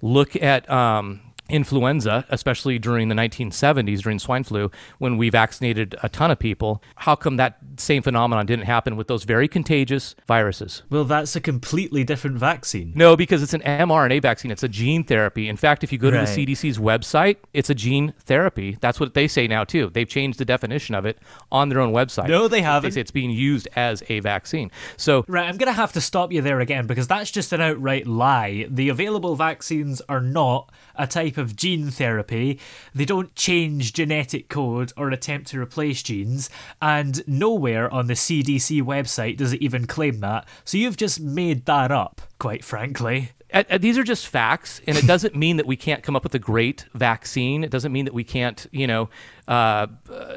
Look 0.02 0.36
at 0.36 0.69
um, 0.69 1.21
influenza, 1.49 2.25
especially 2.29 2.79
during 2.79 3.10
the 3.10 3.15
1970s 3.15 4.01
during 4.01 4.19
swine 4.19 4.43
flu, 4.43 4.71
when 4.97 5.17
we 5.17 5.29
vaccinated 5.29 5.95
a 6.03 6.10
ton 6.10 6.31
of 6.31 6.39
people. 6.39 6.81
How 6.95 7.15
come 7.15 7.38
that 7.38 7.57
same 7.77 8.01
phenomenon 8.01 8.45
didn't 8.45 8.65
happen 8.65 8.95
with 8.95 9.07
those 9.07 9.23
very 9.23 9.47
contagious 9.47 10.15
viruses? 10.27 10.83
Well, 10.89 11.05
that's 11.05 11.36
a 11.36 11.41
completely 11.41 12.03
different 12.03 12.38
vaccine. 12.38 12.93
No, 12.95 13.15
because 13.15 13.41
it's 13.43 13.53
an 13.53 13.62
mRNA 13.62 14.21
vaccine. 14.21 14.51
It's 14.51 14.63
a 14.63 14.67
gene 14.67 15.03
therapy. 15.03 15.47
In 15.47 15.57
fact, 15.57 15.83
if 15.83 15.91
you 15.91 15.97
go 15.97 16.12
to 16.12 16.17
right. 16.17 16.27
the 16.27 16.45
CDC's 16.45 16.77
website, 16.77 17.38
it's 17.53 17.69
a 17.69 17.75
gene 17.75 18.13
therapy. 18.19 18.77
That's 18.81 18.99
what 18.99 19.13
they 19.13 19.27
say 19.27 19.47
now 19.47 19.63
too. 19.63 19.89
They've 19.89 20.07
changed 20.07 20.39
the 20.39 20.45
definition 20.45 20.95
of 20.95 21.05
it 21.05 21.17
on 21.51 21.69
their 21.69 21.79
own 21.79 21.93
website. 21.93 22.27
No, 22.27 22.47
they 22.47 22.62
haven't. 22.62 22.89
They 22.89 22.95
say 22.95 23.01
it's 23.01 23.12
being 23.12 23.31
used 23.31 23.67
as 23.75 24.03
a 24.10 24.19
vaccine. 24.19 24.71
So 24.97 25.25
right, 25.27 25.47
I'm 25.47 25.57
going 25.57 25.71
to 25.71 25.73
have 25.73 25.93
to 25.93 26.01
stop 26.01 26.31
you 26.31 26.41
there 26.41 26.60
again 26.60 26.88
because 26.88 27.07
that's 27.07 27.31
just 27.31 27.53
an 27.53 27.62
outright 27.62 28.07
lie. 28.07 28.67
The 28.69 28.89
available 28.89 29.36
vaccines 29.36 30.01
are 30.10 30.21
not 30.21 30.71
a 30.95 31.07
type 31.07 31.37
of 31.38 31.56
gene 31.56 31.91
therapy. 31.91 32.60
They 32.93 33.06
don't 33.06 33.36
change 33.36 33.93
genetic 33.93 34.50
code 34.50 34.93
or 34.97 35.10
attempt 35.10 35.47
to 35.50 35.62
replace 35.62 36.04
genes, 36.04 36.50
and 36.82 37.21
nowhere 37.28 37.93
on 37.93 38.08
the 38.08 38.13
CDC 38.13 38.82
website 38.82 39.38
does 39.38 39.54
it 39.54 39.62
even 39.62 39.88
claim 39.88 40.19
that. 40.19 40.47
So 40.65 40.78
you've 40.78 40.97
just 40.97 41.19
made 41.19 41.65
that 41.65 41.91
up, 41.91 42.21
quite 42.39 42.63
frankly. 42.63 43.32
These 43.80 43.97
are 43.97 44.04
just 44.04 44.28
facts, 44.28 44.82
and 44.86 44.97
it 44.97 45.08
doesn't 45.08 45.34
mean 45.34 45.56
that 45.56 45.65
we 45.65 45.78
can't 45.78 46.04
come 46.04 46.17
up 46.17 46.23
with 46.23 46.36
a 46.36 46.39
great 46.39 46.86
vaccine. 46.93 47.63
It 47.63 47.71
doesn't 47.71 47.93
mean 47.93 48.04
that 48.04 48.13
we 48.13 48.26
can't, 48.26 48.67
you 48.71 48.86
know, 48.86 49.10
uh, 49.47 49.88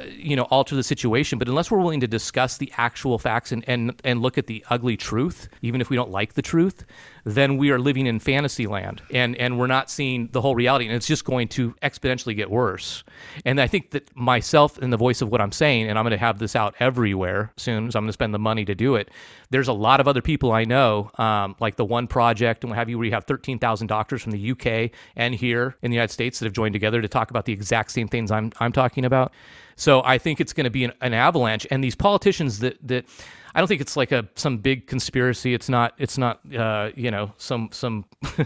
you 0.08 0.36
know, 0.36 0.44
alter 0.44 0.76
the 0.76 0.82
situation. 0.82 1.38
But 1.38 1.48
unless 1.48 1.70
we're 1.70 1.80
willing 1.80 2.00
to 2.00 2.08
discuss 2.08 2.58
the 2.58 2.72
actual 2.76 3.18
facts 3.18 3.50
and, 3.52 3.64
and, 3.68 4.00
and 4.04 4.22
look 4.22 4.38
at 4.38 4.46
the 4.46 4.64
ugly 4.70 4.96
truth, 4.96 5.48
even 5.62 5.80
if 5.80 5.90
we 5.90 5.96
don't 5.96 6.10
like 6.10 6.34
the 6.34 6.42
truth, 6.42 6.84
then 7.24 7.56
we 7.56 7.70
are 7.70 7.78
living 7.78 8.06
in 8.06 8.18
fantasy 8.18 8.66
land 8.66 9.02
and, 9.12 9.36
and 9.36 9.58
we're 9.58 9.66
not 9.66 9.90
seeing 9.90 10.28
the 10.32 10.40
whole 10.40 10.54
reality. 10.54 10.86
And 10.86 10.94
it's 10.94 11.06
just 11.06 11.24
going 11.24 11.48
to 11.48 11.72
exponentially 11.82 12.36
get 12.36 12.50
worse. 12.50 13.04
And 13.44 13.60
I 13.60 13.66
think 13.66 13.90
that 13.90 14.14
myself 14.16 14.78
and 14.78 14.92
the 14.92 14.96
voice 14.96 15.20
of 15.22 15.30
what 15.30 15.40
I'm 15.40 15.52
saying, 15.52 15.88
and 15.88 15.98
I'm 15.98 16.04
going 16.04 16.12
to 16.12 16.18
have 16.18 16.38
this 16.38 16.56
out 16.56 16.74
everywhere 16.80 17.52
soon, 17.56 17.90
so 17.90 17.98
I'm 17.98 18.04
going 18.04 18.08
to 18.08 18.12
spend 18.12 18.32
the 18.32 18.38
money 18.38 18.64
to 18.64 18.74
do 18.74 18.94
it. 18.94 19.10
There's 19.50 19.68
a 19.68 19.72
lot 19.72 20.00
of 20.00 20.06
other 20.06 20.22
people 20.22 20.52
I 20.52 20.64
know, 20.64 21.10
um, 21.18 21.56
like 21.60 21.76
the 21.76 21.84
One 21.84 22.06
Project 22.06 22.62
and 22.62 22.70
what 22.70 22.78
have 22.78 22.88
you, 22.88 22.96
where 22.96 23.06
you 23.06 23.12
have 23.12 23.24
13,000 23.24 23.86
doctors 23.86 24.22
from 24.22 24.32
the 24.32 24.52
UK 24.52 24.90
and 25.16 25.34
here 25.34 25.76
in 25.82 25.90
the 25.90 25.96
United 25.96 26.12
States 26.12 26.38
that 26.38 26.46
have 26.46 26.52
joined 26.52 26.72
together 26.72 27.02
to 27.02 27.08
talk 27.08 27.30
about 27.30 27.44
the 27.44 27.52
exact 27.52 27.90
same 27.90 28.08
things 28.08 28.30
I'm, 28.30 28.52
I'm 28.60 28.72
talking 28.72 28.99
about. 29.04 29.32
So 29.76 30.02
I 30.04 30.18
think 30.18 30.40
it's 30.40 30.52
going 30.52 30.64
to 30.64 30.70
be 30.70 30.84
an, 30.84 30.92
an 31.00 31.14
avalanche. 31.14 31.66
And 31.70 31.82
these 31.82 31.94
politicians 31.94 32.58
that 32.58 32.76
that 32.86 33.06
I 33.54 33.60
don't 33.60 33.66
think 33.66 33.80
it's 33.80 33.96
like 33.96 34.12
a 34.12 34.28
some 34.36 34.58
big 34.58 34.86
conspiracy. 34.86 35.54
It's 35.54 35.68
not. 35.68 35.94
It's 35.98 36.16
not. 36.18 36.40
Uh, 36.54 36.90
you 36.94 37.10
know, 37.10 37.32
some 37.36 37.68
some 37.72 38.04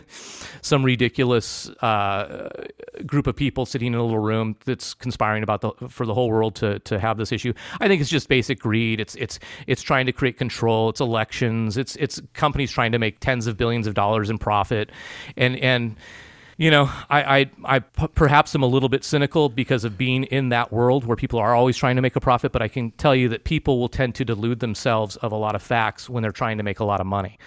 some 0.62 0.82
ridiculous 0.82 1.68
uh, 1.82 2.48
group 3.04 3.26
of 3.26 3.36
people 3.36 3.66
sitting 3.66 3.88
in 3.88 3.94
a 3.94 4.02
little 4.02 4.18
room 4.18 4.56
that's 4.64 4.94
conspiring 4.94 5.42
about 5.42 5.60
the 5.60 5.72
for 5.88 6.06
the 6.06 6.14
whole 6.14 6.30
world 6.30 6.54
to 6.56 6.78
to 6.80 6.98
have 6.98 7.18
this 7.18 7.32
issue. 7.32 7.52
I 7.80 7.88
think 7.88 8.00
it's 8.00 8.10
just 8.10 8.28
basic 8.28 8.60
greed. 8.60 9.00
It's 9.00 9.14
it's 9.16 9.38
it's 9.66 9.82
trying 9.82 10.06
to 10.06 10.12
create 10.12 10.38
control. 10.38 10.88
It's 10.88 11.00
elections. 11.00 11.76
It's 11.76 11.96
it's 11.96 12.20
companies 12.32 12.72
trying 12.72 12.92
to 12.92 12.98
make 12.98 13.20
tens 13.20 13.46
of 13.46 13.56
billions 13.56 13.86
of 13.86 13.94
dollars 13.94 14.30
in 14.30 14.38
profit, 14.38 14.90
and 15.36 15.56
and 15.56 15.96
you 16.56 16.70
know, 16.70 16.90
I, 17.10 17.38
I, 17.40 17.50
I 17.64 17.78
p- 17.80 18.08
perhaps 18.08 18.54
am 18.54 18.62
a 18.62 18.66
little 18.66 18.88
bit 18.88 19.04
cynical 19.04 19.48
because 19.48 19.84
of 19.84 19.98
being 19.98 20.24
in 20.24 20.50
that 20.50 20.72
world 20.72 21.04
where 21.04 21.16
people 21.16 21.38
are 21.38 21.54
always 21.54 21.76
trying 21.76 21.96
to 21.96 22.02
make 22.02 22.16
a 22.16 22.20
profit. 22.20 22.52
But 22.52 22.62
I 22.62 22.68
can 22.68 22.92
tell 22.92 23.14
you 23.14 23.28
that 23.30 23.44
people 23.44 23.78
will 23.78 23.88
tend 23.88 24.14
to 24.16 24.24
delude 24.24 24.60
themselves 24.60 25.16
of 25.16 25.32
a 25.32 25.36
lot 25.36 25.54
of 25.54 25.62
facts 25.62 26.08
when 26.08 26.22
they're 26.22 26.32
trying 26.32 26.58
to 26.58 26.62
make 26.62 26.80
a 26.80 26.84
lot 26.84 27.00
of 27.00 27.06
money. 27.06 27.38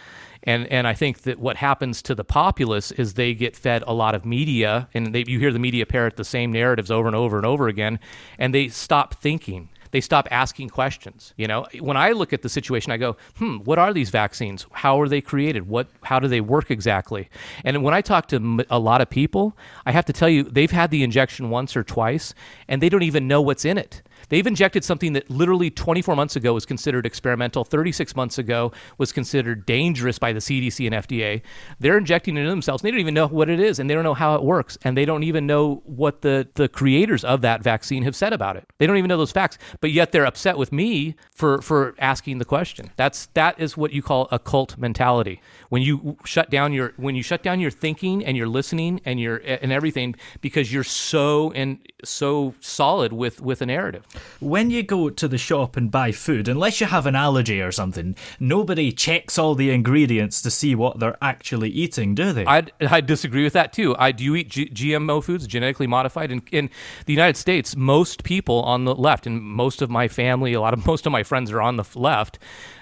And, 0.43 0.67
and 0.67 0.87
I 0.87 0.93
think 0.93 1.23
that 1.23 1.39
what 1.39 1.57
happens 1.57 2.01
to 2.03 2.15
the 2.15 2.23
populace 2.23 2.91
is 2.91 3.15
they 3.15 3.33
get 3.33 3.55
fed 3.55 3.83
a 3.85 3.93
lot 3.93 4.15
of 4.15 4.25
media, 4.25 4.87
and 4.93 5.13
they, 5.13 5.25
you 5.27 5.39
hear 5.39 5.51
the 5.51 5.59
media 5.59 5.85
parrot 5.85 6.15
the 6.15 6.23
same 6.23 6.51
narratives 6.51 6.89
over 6.89 7.07
and 7.07 7.15
over 7.15 7.37
and 7.37 7.45
over 7.45 7.67
again, 7.67 7.99
and 8.37 8.53
they 8.53 8.69
stop 8.69 9.15
thinking 9.15 9.69
they 9.91 10.01
stop 10.01 10.27
asking 10.31 10.69
questions. 10.69 11.33
You 11.37 11.47
know, 11.47 11.65
when 11.79 11.97
I 11.97 12.11
look 12.11 12.33
at 12.33 12.41
the 12.41 12.49
situation, 12.49 12.91
I 12.91 12.97
go, 12.97 13.17
hmm, 13.37 13.57
what 13.57 13.79
are 13.79 13.93
these 13.93 14.09
vaccines? 14.09 14.65
How 14.71 14.99
are 15.01 15.07
they 15.07 15.21
created? 15.21 15.67
What, 15.67 15.87
how 16.03 16.19
do 16.19 16.27
they 16.27 16.41
work 16.41 16.71
exactly? 16.71 17.29
And 17.63 17.83
when 17.83 17.93
I 17.93 18.01
talk 18.01 18.27
to 18.29 18.65
a 18.69 18.79
lot 18.79 19.01
of 19.01 19.09
people, 19.09 19.57
I 19.85 19.91
have 19.91 20.05
to 20.05 20.13
tell 20.13 20.29
you, 20.29 20.43
they've 20.43 20.71
had 20.71 20.91
the 20.91 21.03
injection 21.03 21.49
once 21.49 21.75
or 21.75 21.83
twice, 21.83 22.33
and 22.67 22.81
they 22.81 22.89
don't 22.89 23.03
even 23.03 23.27
know 23.27 23.41
what's 23.41 23.65
in 23.65 23.77
it. 23.77 24.01
They've 24.29 24.45
injected 24.45 24.83
something 24.83 25.13
that 25.13 25.29
literally 25.29 25.69
24 25.69 26.15
months 26.15 26.35
ago 26.35 26.53
was 26.53 26.65
considered 26.65 27.05
experimental, 27.05 27.63
36 27.63 28.15
months 28.15 28.37
ago 28.37 28.71
was 28.97 29.11
considered 29.11 29.65
dangerous 29.65 30.19
by 30.19 30.33
the 30.33 30.39
CDC 30.39 30.85
and 30.85 30.95
FDA. 31.07 31.41
They're 31.79 31.97
injecting 31.97 32.37
it 32.37 32.41
in 32.41 32.47
themselves. 32.47 32.83
They 32.83 32.91
don't 32.91 32.99
even 32.99 33.13
know 33.13 33.27
what 33.27 33.49
it 33.49 33.59
is, 33.59 33.79
and 33.79 33.89
they 33.89 33.93
don't 33.93 34.03
know 34.03 34.13
how 34.13 34.35
it 34.35 34.43
works, 34.43 34.77
and 34.83 34.97
they 34.97 35.05
don't 35.05 35.23
even 35.23 35.47
know 35.47 35.81
what 35.85 36.21
the, 36.21 36.47
the 36.55 36.67
creators 36.67 37.23
of 37.23 37.41
that 37.41 37.63
vaccine 37.63 38.03
have 38.03 38.15
said 38.15 38.33
about 38.33 38.57
it. 38.57 38.65
They 38.77 38.87
don't 38.87 38.97
even 38.97 39.09
know 39.09 39.17
those 39.17 39.31
facts, 39.31 39.57
but 39.81 39.91
yet 39.91 40.11
they're 40.11 40.25
upset 40.25 40.57
with 40.57 40.71
me 40.71 41.15
for, 41.31 41.61
for 41.61 41.95
asking 41.99 42.39
the 42.39 42.45
question. 42.45 42.91
That's 42.95 43.27
that 43.27 43.59
is 43.59 43.77
what 43.77 43.91
you 43.93 44.01
call 44.01 44.27
a 44.31 44.39
cult 44.39 44.77
mentality. 44.77 45.41
When 45.69 45.81
you 45.81 46.17
shut 46.25 46.49
down 46.49 46.73
your 46.73 46.93
when 46.97 47.15
you 47.15 47.23
shut 47.23 47.43
down 47.43 47.59
your 47.59 47.71
thinking 47.71 48.25
and 48.25 48.35
your 48.37 48.47
listening 48.47 49.01
and 49.05 49.19
your 49.19 49.37
and 49.37 49.71
everything 49.71 50.15
because 50.41 50.71
you're 50.71 50.83
so 50.83 51.51
and 51.51 51.79
so 52.03 52.55
solid 52.59 53.13
with 53.13 53.41
with 53.41 53.61
a 53.61 53.65
narrative. 53.65 54.05
When 54.39 54.69
you 54.69 54.83
go 54.83 55.09
to 55.09 55.27
the 55.27 55.37
shop 55.37 55.77
and 55.77 55.91
buy 55.91 56.11
food, 56.11 56.47
unless 56.47 56.79
you 56.81 56.87
have 56.87 57.05
an 57.05 57.15
allergy 57.15 57.61
or 57.61 57.71
something, 57.71 58.15
nobody 58.39 58.91
checks 58.91 59.37
all 59.37 59.55
the 59.55 59.71
ingredients 59.71 60.41
to 60.41 60.51
see 60.51 60.75
what 60.75 60.99
they're 60.99 61.17
actually 61.21 61.69
eating, 61.69 62.15
do 62.15 62.33
they? 62.33 62.45
I 62.45 62.63
I 62.81 63.01
disagree 63.01 63.43
with 63.43 63.53
that 63.53 63.73
too. 63.73 63.95
I 63.97 64.11
do 64.11 64.23
you 64.23 64.35
eat 64.35 64.49
G- 64.49 64.69
GMO 64.69 65.23
foods, 65.23 65.47
genetically 65.47 65.87
modified, 65.87 66.31
in 66.31 66.41
in 66.51 66.69
the 67.05 67.13
United 67.13 67.37
States. 67.37 67.75
Most 67.75 68.23
people 68.23 68.61
on 68.63 68.85
the 68.85 68.95
left, 68.95 69.27
and 69.27 69.41
most 69.41 69.81
of 69.81 69.89
my 69.89 70.07
family, 70.07 70.53
a 70.53 70.61
lot 70.61 70.73
of 70.73 70.85
most 70.91 71.05
of 71.05 71.11
my 71.11 71.23
friends 71.23 71.51
are 71.51 71.61
on 71.61 71.77
the 71.77 71.85
left 71.95 72.39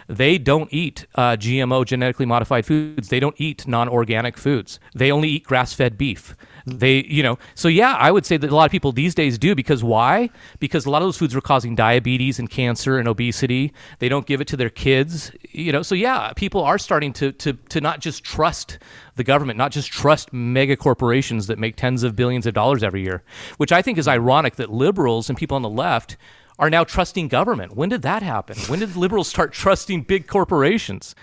they 0.08 0.38
don't 0.38 0.72
eat 0.72 1.08
uh, 1.15 1.36
GMO 1.36 1.86
genetically 1.86 2.26
modified 2.26 2.65
foods. 2.65 3.10
They 3.10 3.20
don't 3.20 3.36
eat 3.39 3.68
non-organic 3.68 4.38
foods. 4.38 4.80
They 4.94 5.12
only 5.12 5.30
eat 5.30 5.44
grass-fed 5.44 5.98
beef. 5.98 6.36
They, 6.68 7.04
you 7.04 7.22
know, 7.22 7.38
so 7.54 7.68
yeah, 7.68 7.94
I 7.94 8.12
would 8.12 8.26
say 8.26 8.38
that 8.38 8.50
a 8.50 8.56
lot 8.56 8.65
of 8.65 8.72
people 8.72 8.91
these 8.91 9.13
days 9.13 9.38
do 9.38 9.54
because 9.54 9.84
why? 9.84 10.32
Because 10.60 10.86
a 10.86 10.89
lot 10.89 11.02
of 11.04 11.08
those 11.08 11.18
foods 11.18 11.36
are 11.36 11.41
causing 11.41 11.76
diabetes 11.76 12.39
and 12.39 12.50
cancer 12.50 12.98
and 12.98 13.08
obesity. 13.08 13.72
They 14.00 14.10
don't 14.10 14.26
give 14.26 14.41
it 14.41 14.48
to 14.48 14.58
their 14.58 14.72
kids, 14.72 15.32
you 15.52 15.72
know. 15.72 15.84
So 15.84 15.94
yeah, 15.94 16.34
people 16.36 16.63
are 16.63 16.80
starting 16.80 17.13
to 17.13 17.32
to 17.34 17.54
to 17.54 17.82
not 17.82 18.00
just 18.00 18.24
trust 18.24 18.80
the 19.15 19.24
government, 19.24 19.58
not 19.58 19.72
just 19.72 19.91
trust 19.91 20.34
mega 20.34 20.76
corporations 20.76 21.46
that 21.48 21.60
make 21.60 21.76
tens 21.76 22.02
of 22.02 22.15
billions 22.15 22.48
of 22.48 22.56
dollars 22.56 22.82
every 22.82 23.04
year, 23.04 23.24
which 23.58 23.72
I 23.72 23.84
think 23.84 24.00
is 24.00 24.08
ironic 24.08 24.56
that 24.56 24.72
liberals 24.72 25.30
and 25.30 25.38
people 25.38 25.56
on 25.56 25.62
the 25.62 25.70
left 25.70 26.18
are 26.58 26.70
now 26.70 26.84
trusting 26.84 27.28
government. 27.28 27.76
When 27.76 27.89
did 27.89 28.02
that 28.04 28.24
happen? 28.24 28.58
When 28.68 28.80
did 28.80 28.96
liberals 28.96 29.28
start 29.28 29.54
trusting 29.54 30.04
big 30.04 30.28
corporations? 30.28 31.15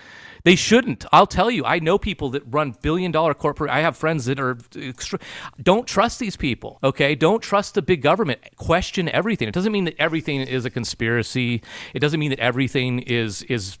They 0.43 0.55
shouldn't. 0.55 1.05
I'll 1.13 1.27
tell 1.27 1.49
you, 1.49 1.63
I 1.63 1.79
know 1.79 1.97
people 1.97 2.29
that 2.31 2.43
run 2.45 2.75
billion 2.81 3.11
dollar 3.11 3.33
corporate. 3.33 3.71
I 3.71 3.79
have 3.79 3.95
friends 3.95 4.25
that 4.25 4.39
are. 4.39 4.57
Don't 5.61 5.87
trust 5.87 6.19
these 6.19 6.35
people. 6.35 6.79
Okay, 6.83 7.15
don't 7.15 7.41
trust 7.41 7.75
the 7.75 7.81
big 7.81 8.01
government. 8.01 8.41
Question 8.57 9.07
everything. 9.09 9.47
It 9.47 9.53
doesn't 9.53 9.71
mean 9.71 9.85
that 9.85 9.95
everything 9.97 10.41
is 10.41 10.65
a 10.65 10.69
conspiracy. 10.69 11.61
It 11.93 11.99
doesn't 11.99 12.19
mean 12.19 12.29
that 12.31 12.39
everything 12.39 12.99
is 12.99 13.43
is 13.43 13.77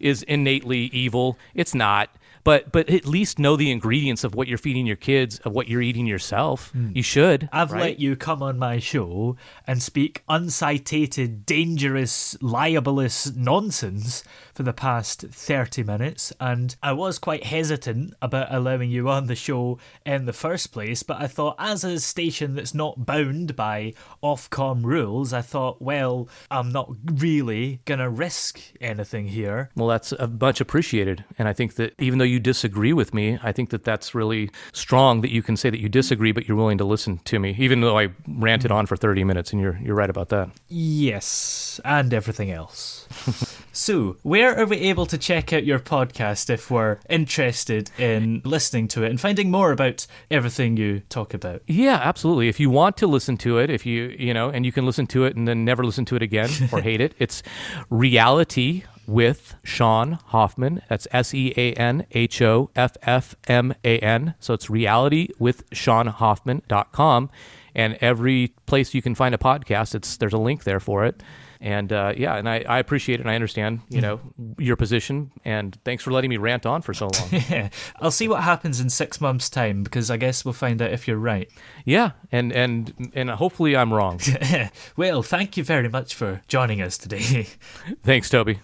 is 0.00 0.22
innately 0.22 0.86
evil. 0.86 1.38
It's 1.54 1.74
not 1.74 2.08
but 2.46 2.70
but 2.70 2.88
at 2.88 3.04
least 3.06 3.40
know 3.40 3.56
the 3.56 3.72
ingredients 3.72 4.22
of 4.22 4.36
what 4.36 4.46
you're 4.46 4.56
feeding 4.56 4.86
your 4.86 4.94
kids, 4.94 5.40
of 5.40 5.52
what 5.52 5.66
you're 5.66 5.82
eating 5.82 6.06
yourself. 6.06 6.72
Mm. 6.72 6.94
You 6.94 7.02
should. 7.02 7.48
I've 7.52 7.72
right? 7.72 7.82
let 7.82 7.98
you 7.98 8.14
come 8.14 8.40
on 8.40 8.56
my 8.56 8.78
show 8.78 9.36
and 9.66 9.82
speak 9.82 10.22
uncitated, 10.28 11.44
dangerous, 11.44 12.40
libelous 12.40 13.34
nonsense 13.34 14.22
for 14.56 14.62
the 14.62 14.72
past 14.72 15.20
30 15.20 15.82
minutes, 15.82 16.32
and 16.40 16.74
I 16.82 16.92
was 16.92 17.18
quite 17.18 17.44
hesitant 17.44 18.14
about 18.22 18.48
allowing 18.50 18.90
you 18.90 19.06
on 19.10 19.26
the 19.26 19.34
show 19.34 19.78
in 20.06 20.24
the 20.24 20.32
first 20.32 20.72
place, 20.72 21.02
but 21.02 21.20
I 21.20 21.26
thought, 21.26 21.56
as 21.58 21.84
a 21.84 22.00
station 22.00 22.54
that's 22.54 22.72
not 22.72 23.04
bound 23.04 23.54
by 23.54 23.92
Ofcom 24.22 24.82
rules, 24.82 25.34
I 25.34 25.42
thought, 25.42 25.82
well, 25.82 26.30
I'm 26.50 26.72
not 26.72 26.90
really 27.04 27.80
going 27.84 27.98
to 27.98 28.08
risk 28.08 28.58
anything 28.80 29.28
here. 29.28 29.68
Well, 29.76 29.88
that's 29.88 30.14
uh, 30.14 30.26
much 30.40 30.62
appreciated, 30.62 31.22
and 31.38 31.48
I 31.48 31.52
think 31.52 31.74
that 31.74 31.92
even 31.98 32.18
though 32.18 32.24
you 32.24 32.40
disagree 32.40 32.94
with 32.94 33.12
me, 33.12 33.38
I 33.42 33.52
think 33.52 33.68
that 33.70 33.84
that's 33.84 34.14
really 34.14 34.50
strong 34.72 35.20
that 35.20 35.30
you 35.30 35.42
can 35.42 35.58
say 35.58 35.68
that 35.68 35.80
you 35.80 35.90
disagree, 35.90 36.32
but 36.32 36.48
you're 36.48 36.56
willing 36.56 36.78
to 36.78 36.84
listen 36.84 37.18
to 37.26 37.38
me, 37.38 37.54
even 37.58 37.82
though 37.82 37.98
I 37.98 38.08
ranted 38.26 38.70
on 38.70 38.86
for 38.86 38.96
30 38.96 39.22
minutes, 39.22 39.52
and 39.52 39.60
you're, 39.60 39.78
you're 39.82 39.94
right 39.94 40.08
about 40.08 40.30
that. 40.30 40.48
Yes, 40.68 41.78
and 41.84 42.14
everything 42.14 42.50
else. 42.50 43.06
so, 43.76 44.16
where 44.22 44.58
are 44.58 44.64
we 44.64 44.78
able 44.78 45.04
to 45.04 45.18
check 45.18 45.52
out 45.52 45.66
your 45.66 45.78
podcast 45.78 46.48
if 46.48 46.70
we're 46.70 46.98
interested 47.10 47.90
in 47.98 48.40
listening 48.42 48.88
to 48.88 49.04
it 49.04 49.10
and 49.10 49.20
finding 49.20 49.50
more 49.50 49.70
about 49.70 50.06
everything 50.30 50.78
you 50.78 51.00
talk 51.10 51.34
about? 51.34 51.60
Yeah, 51.66 52.00
absolutely. 52.02 52.48
If 52.48 52.58
you 52.58 52.70
want 52.70 52.96
to 52.96 53.06
listen 53.06 53.36
to 53.38 53.58
it, 53.58 53.68
if 53.68 53.84
you, 53.84 54.16
you 54.18 54.32
know, 54.32 54.48
and 54.48 54.64
you 54.64 54.72
can 54.72 54.86
listen 54.86 55.06
to 55.08 55.24
it 55.24 55.36
and 55.36 55.46
then 55.46 55.66
never 55.66 55.84
listen 55.84 56.06
to 56.06 56.16
it 56.16 56.22
again 56.22 56.48
or 56.72 56.80
hate 56.80 57.02
it, 57.02 57.14
it's 57.18 57.42
reality 57.90 58.84
with 59.06 59.56
Sean 59.62 60.12
Hoffman. 60.12 60.80
That's 60.88 61.06
S 61.12 61.34
E 61.34 61.52
A 61.58 61.74
N 61.74 62.06
H 62.12 62.40
O 62.40 62.70
F 62.74 62.96
F 63.02 63.36
M 63.46 63.74
A 63.84 63.98
N. 63.98 64.34
So 64.40 64.54
it's 64.54 64.70
reality 64.70 65.28
with 65.38 65.68
SeanHoffman.com. 65.70 67.30
And 67.74 67.98
every 68.00 68.54
place 68.64 68.94
you 68.94 69.02
can 69.02 69.14
find 69.14 69.34
a 69.34 69.38
podcast, 69.38 69.94
it's 69.94 70.16
there's 70.16 70.32
a 70.32 70.38
link 70.38 70.64
there 70.64 70.80
for 70.80 71.04
it. 71.04 71.22
And 71.60 71.92
uh, 71.92 72.12
yeah, 72.16 72.36
and 72.36 72.48
I, 72.48 72.64
I 72.68 72.78
appreciate 72.78 73.20
it 73.20 73.22
and 73.22 73.30
I 73.30 73.34
understand, 73.34 73.80
you 73.88 74.00
know, 74.00 74.20
your 74.58 74.76
position. 74.76 75.32
And 75.44 75.76
thanks 75.84 76.02
for 76.02 76.10
letting 76.10 76.30
me 76.30 76.36
rant 76.36 76.66
on 76.66 76.82
for 76.82 76.94
so 76.94 77.06
long. 77.06 77.28
yeah. 77.32 77.68
I'll 78.00 78.10
see 78.10 78.28
what 78.28 78.42
happens 78.42 78.80
in 78.80 78.90
six 78.90 79.20
months' 79.20 79.48
time 79.48 79.82
because 79.82 80.10
I 80.10 80.16
guess 80.16 80.44
we'll 80.44 80.54
find 80.54 80.80
out 80.82 80.92
if 80.92 81.08
you're 81.08 81.16
right. 81.16 81.50
Yeah, 81.84 82.12
and 82.30 82.52
and 82.52 83.12
and 83.14 83.30
hopefully 83.30 83.76
I'm 83.76 83.92
wrong. 83.92 84.20
well, 84.96 85.22
thank 85.22 85.56
you 85.56 85.64
very 85.64 85.88
much 85.88 86.14
for 86.14 86.42
joining 86.48 86.82
us 86.82 86.98
today. 86.98 87.46
thanks, 88.02 88.28
Toby. 88.28 88.60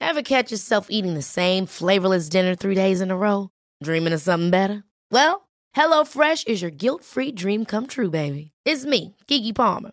Ever 0.00 0.22
catch 0.22 0.50
yourself 0.50 0.86
eating 0.88 1.14
the 1.14 1.22
same 1.22 1.66
flavorless 1.66 2.28
dinner 2.28 2.54
three 2.54 2.74
days 2.74 3.00
in 3.00 3.10
a 3.10 3.16
row? 3.16 3.50
Dreaming 3.82 4.14
of 4.14 4.20
something 4.20 4.50
better? 4.50 4.82
Well, 5.10 5.48
HelloFresh 5.76 6.48
is 6.48 6.62
your 6.62 6.70
guilt-free 6.70 7.32
dream 7.32 7.64
come 7.64 7.86
true, 7.86 8.10
baby. 8.10 8.52
It's 8.64 8.84
me, 8.84 9.14
Keke 9.28 9.54
Palmer. 9.54 9.92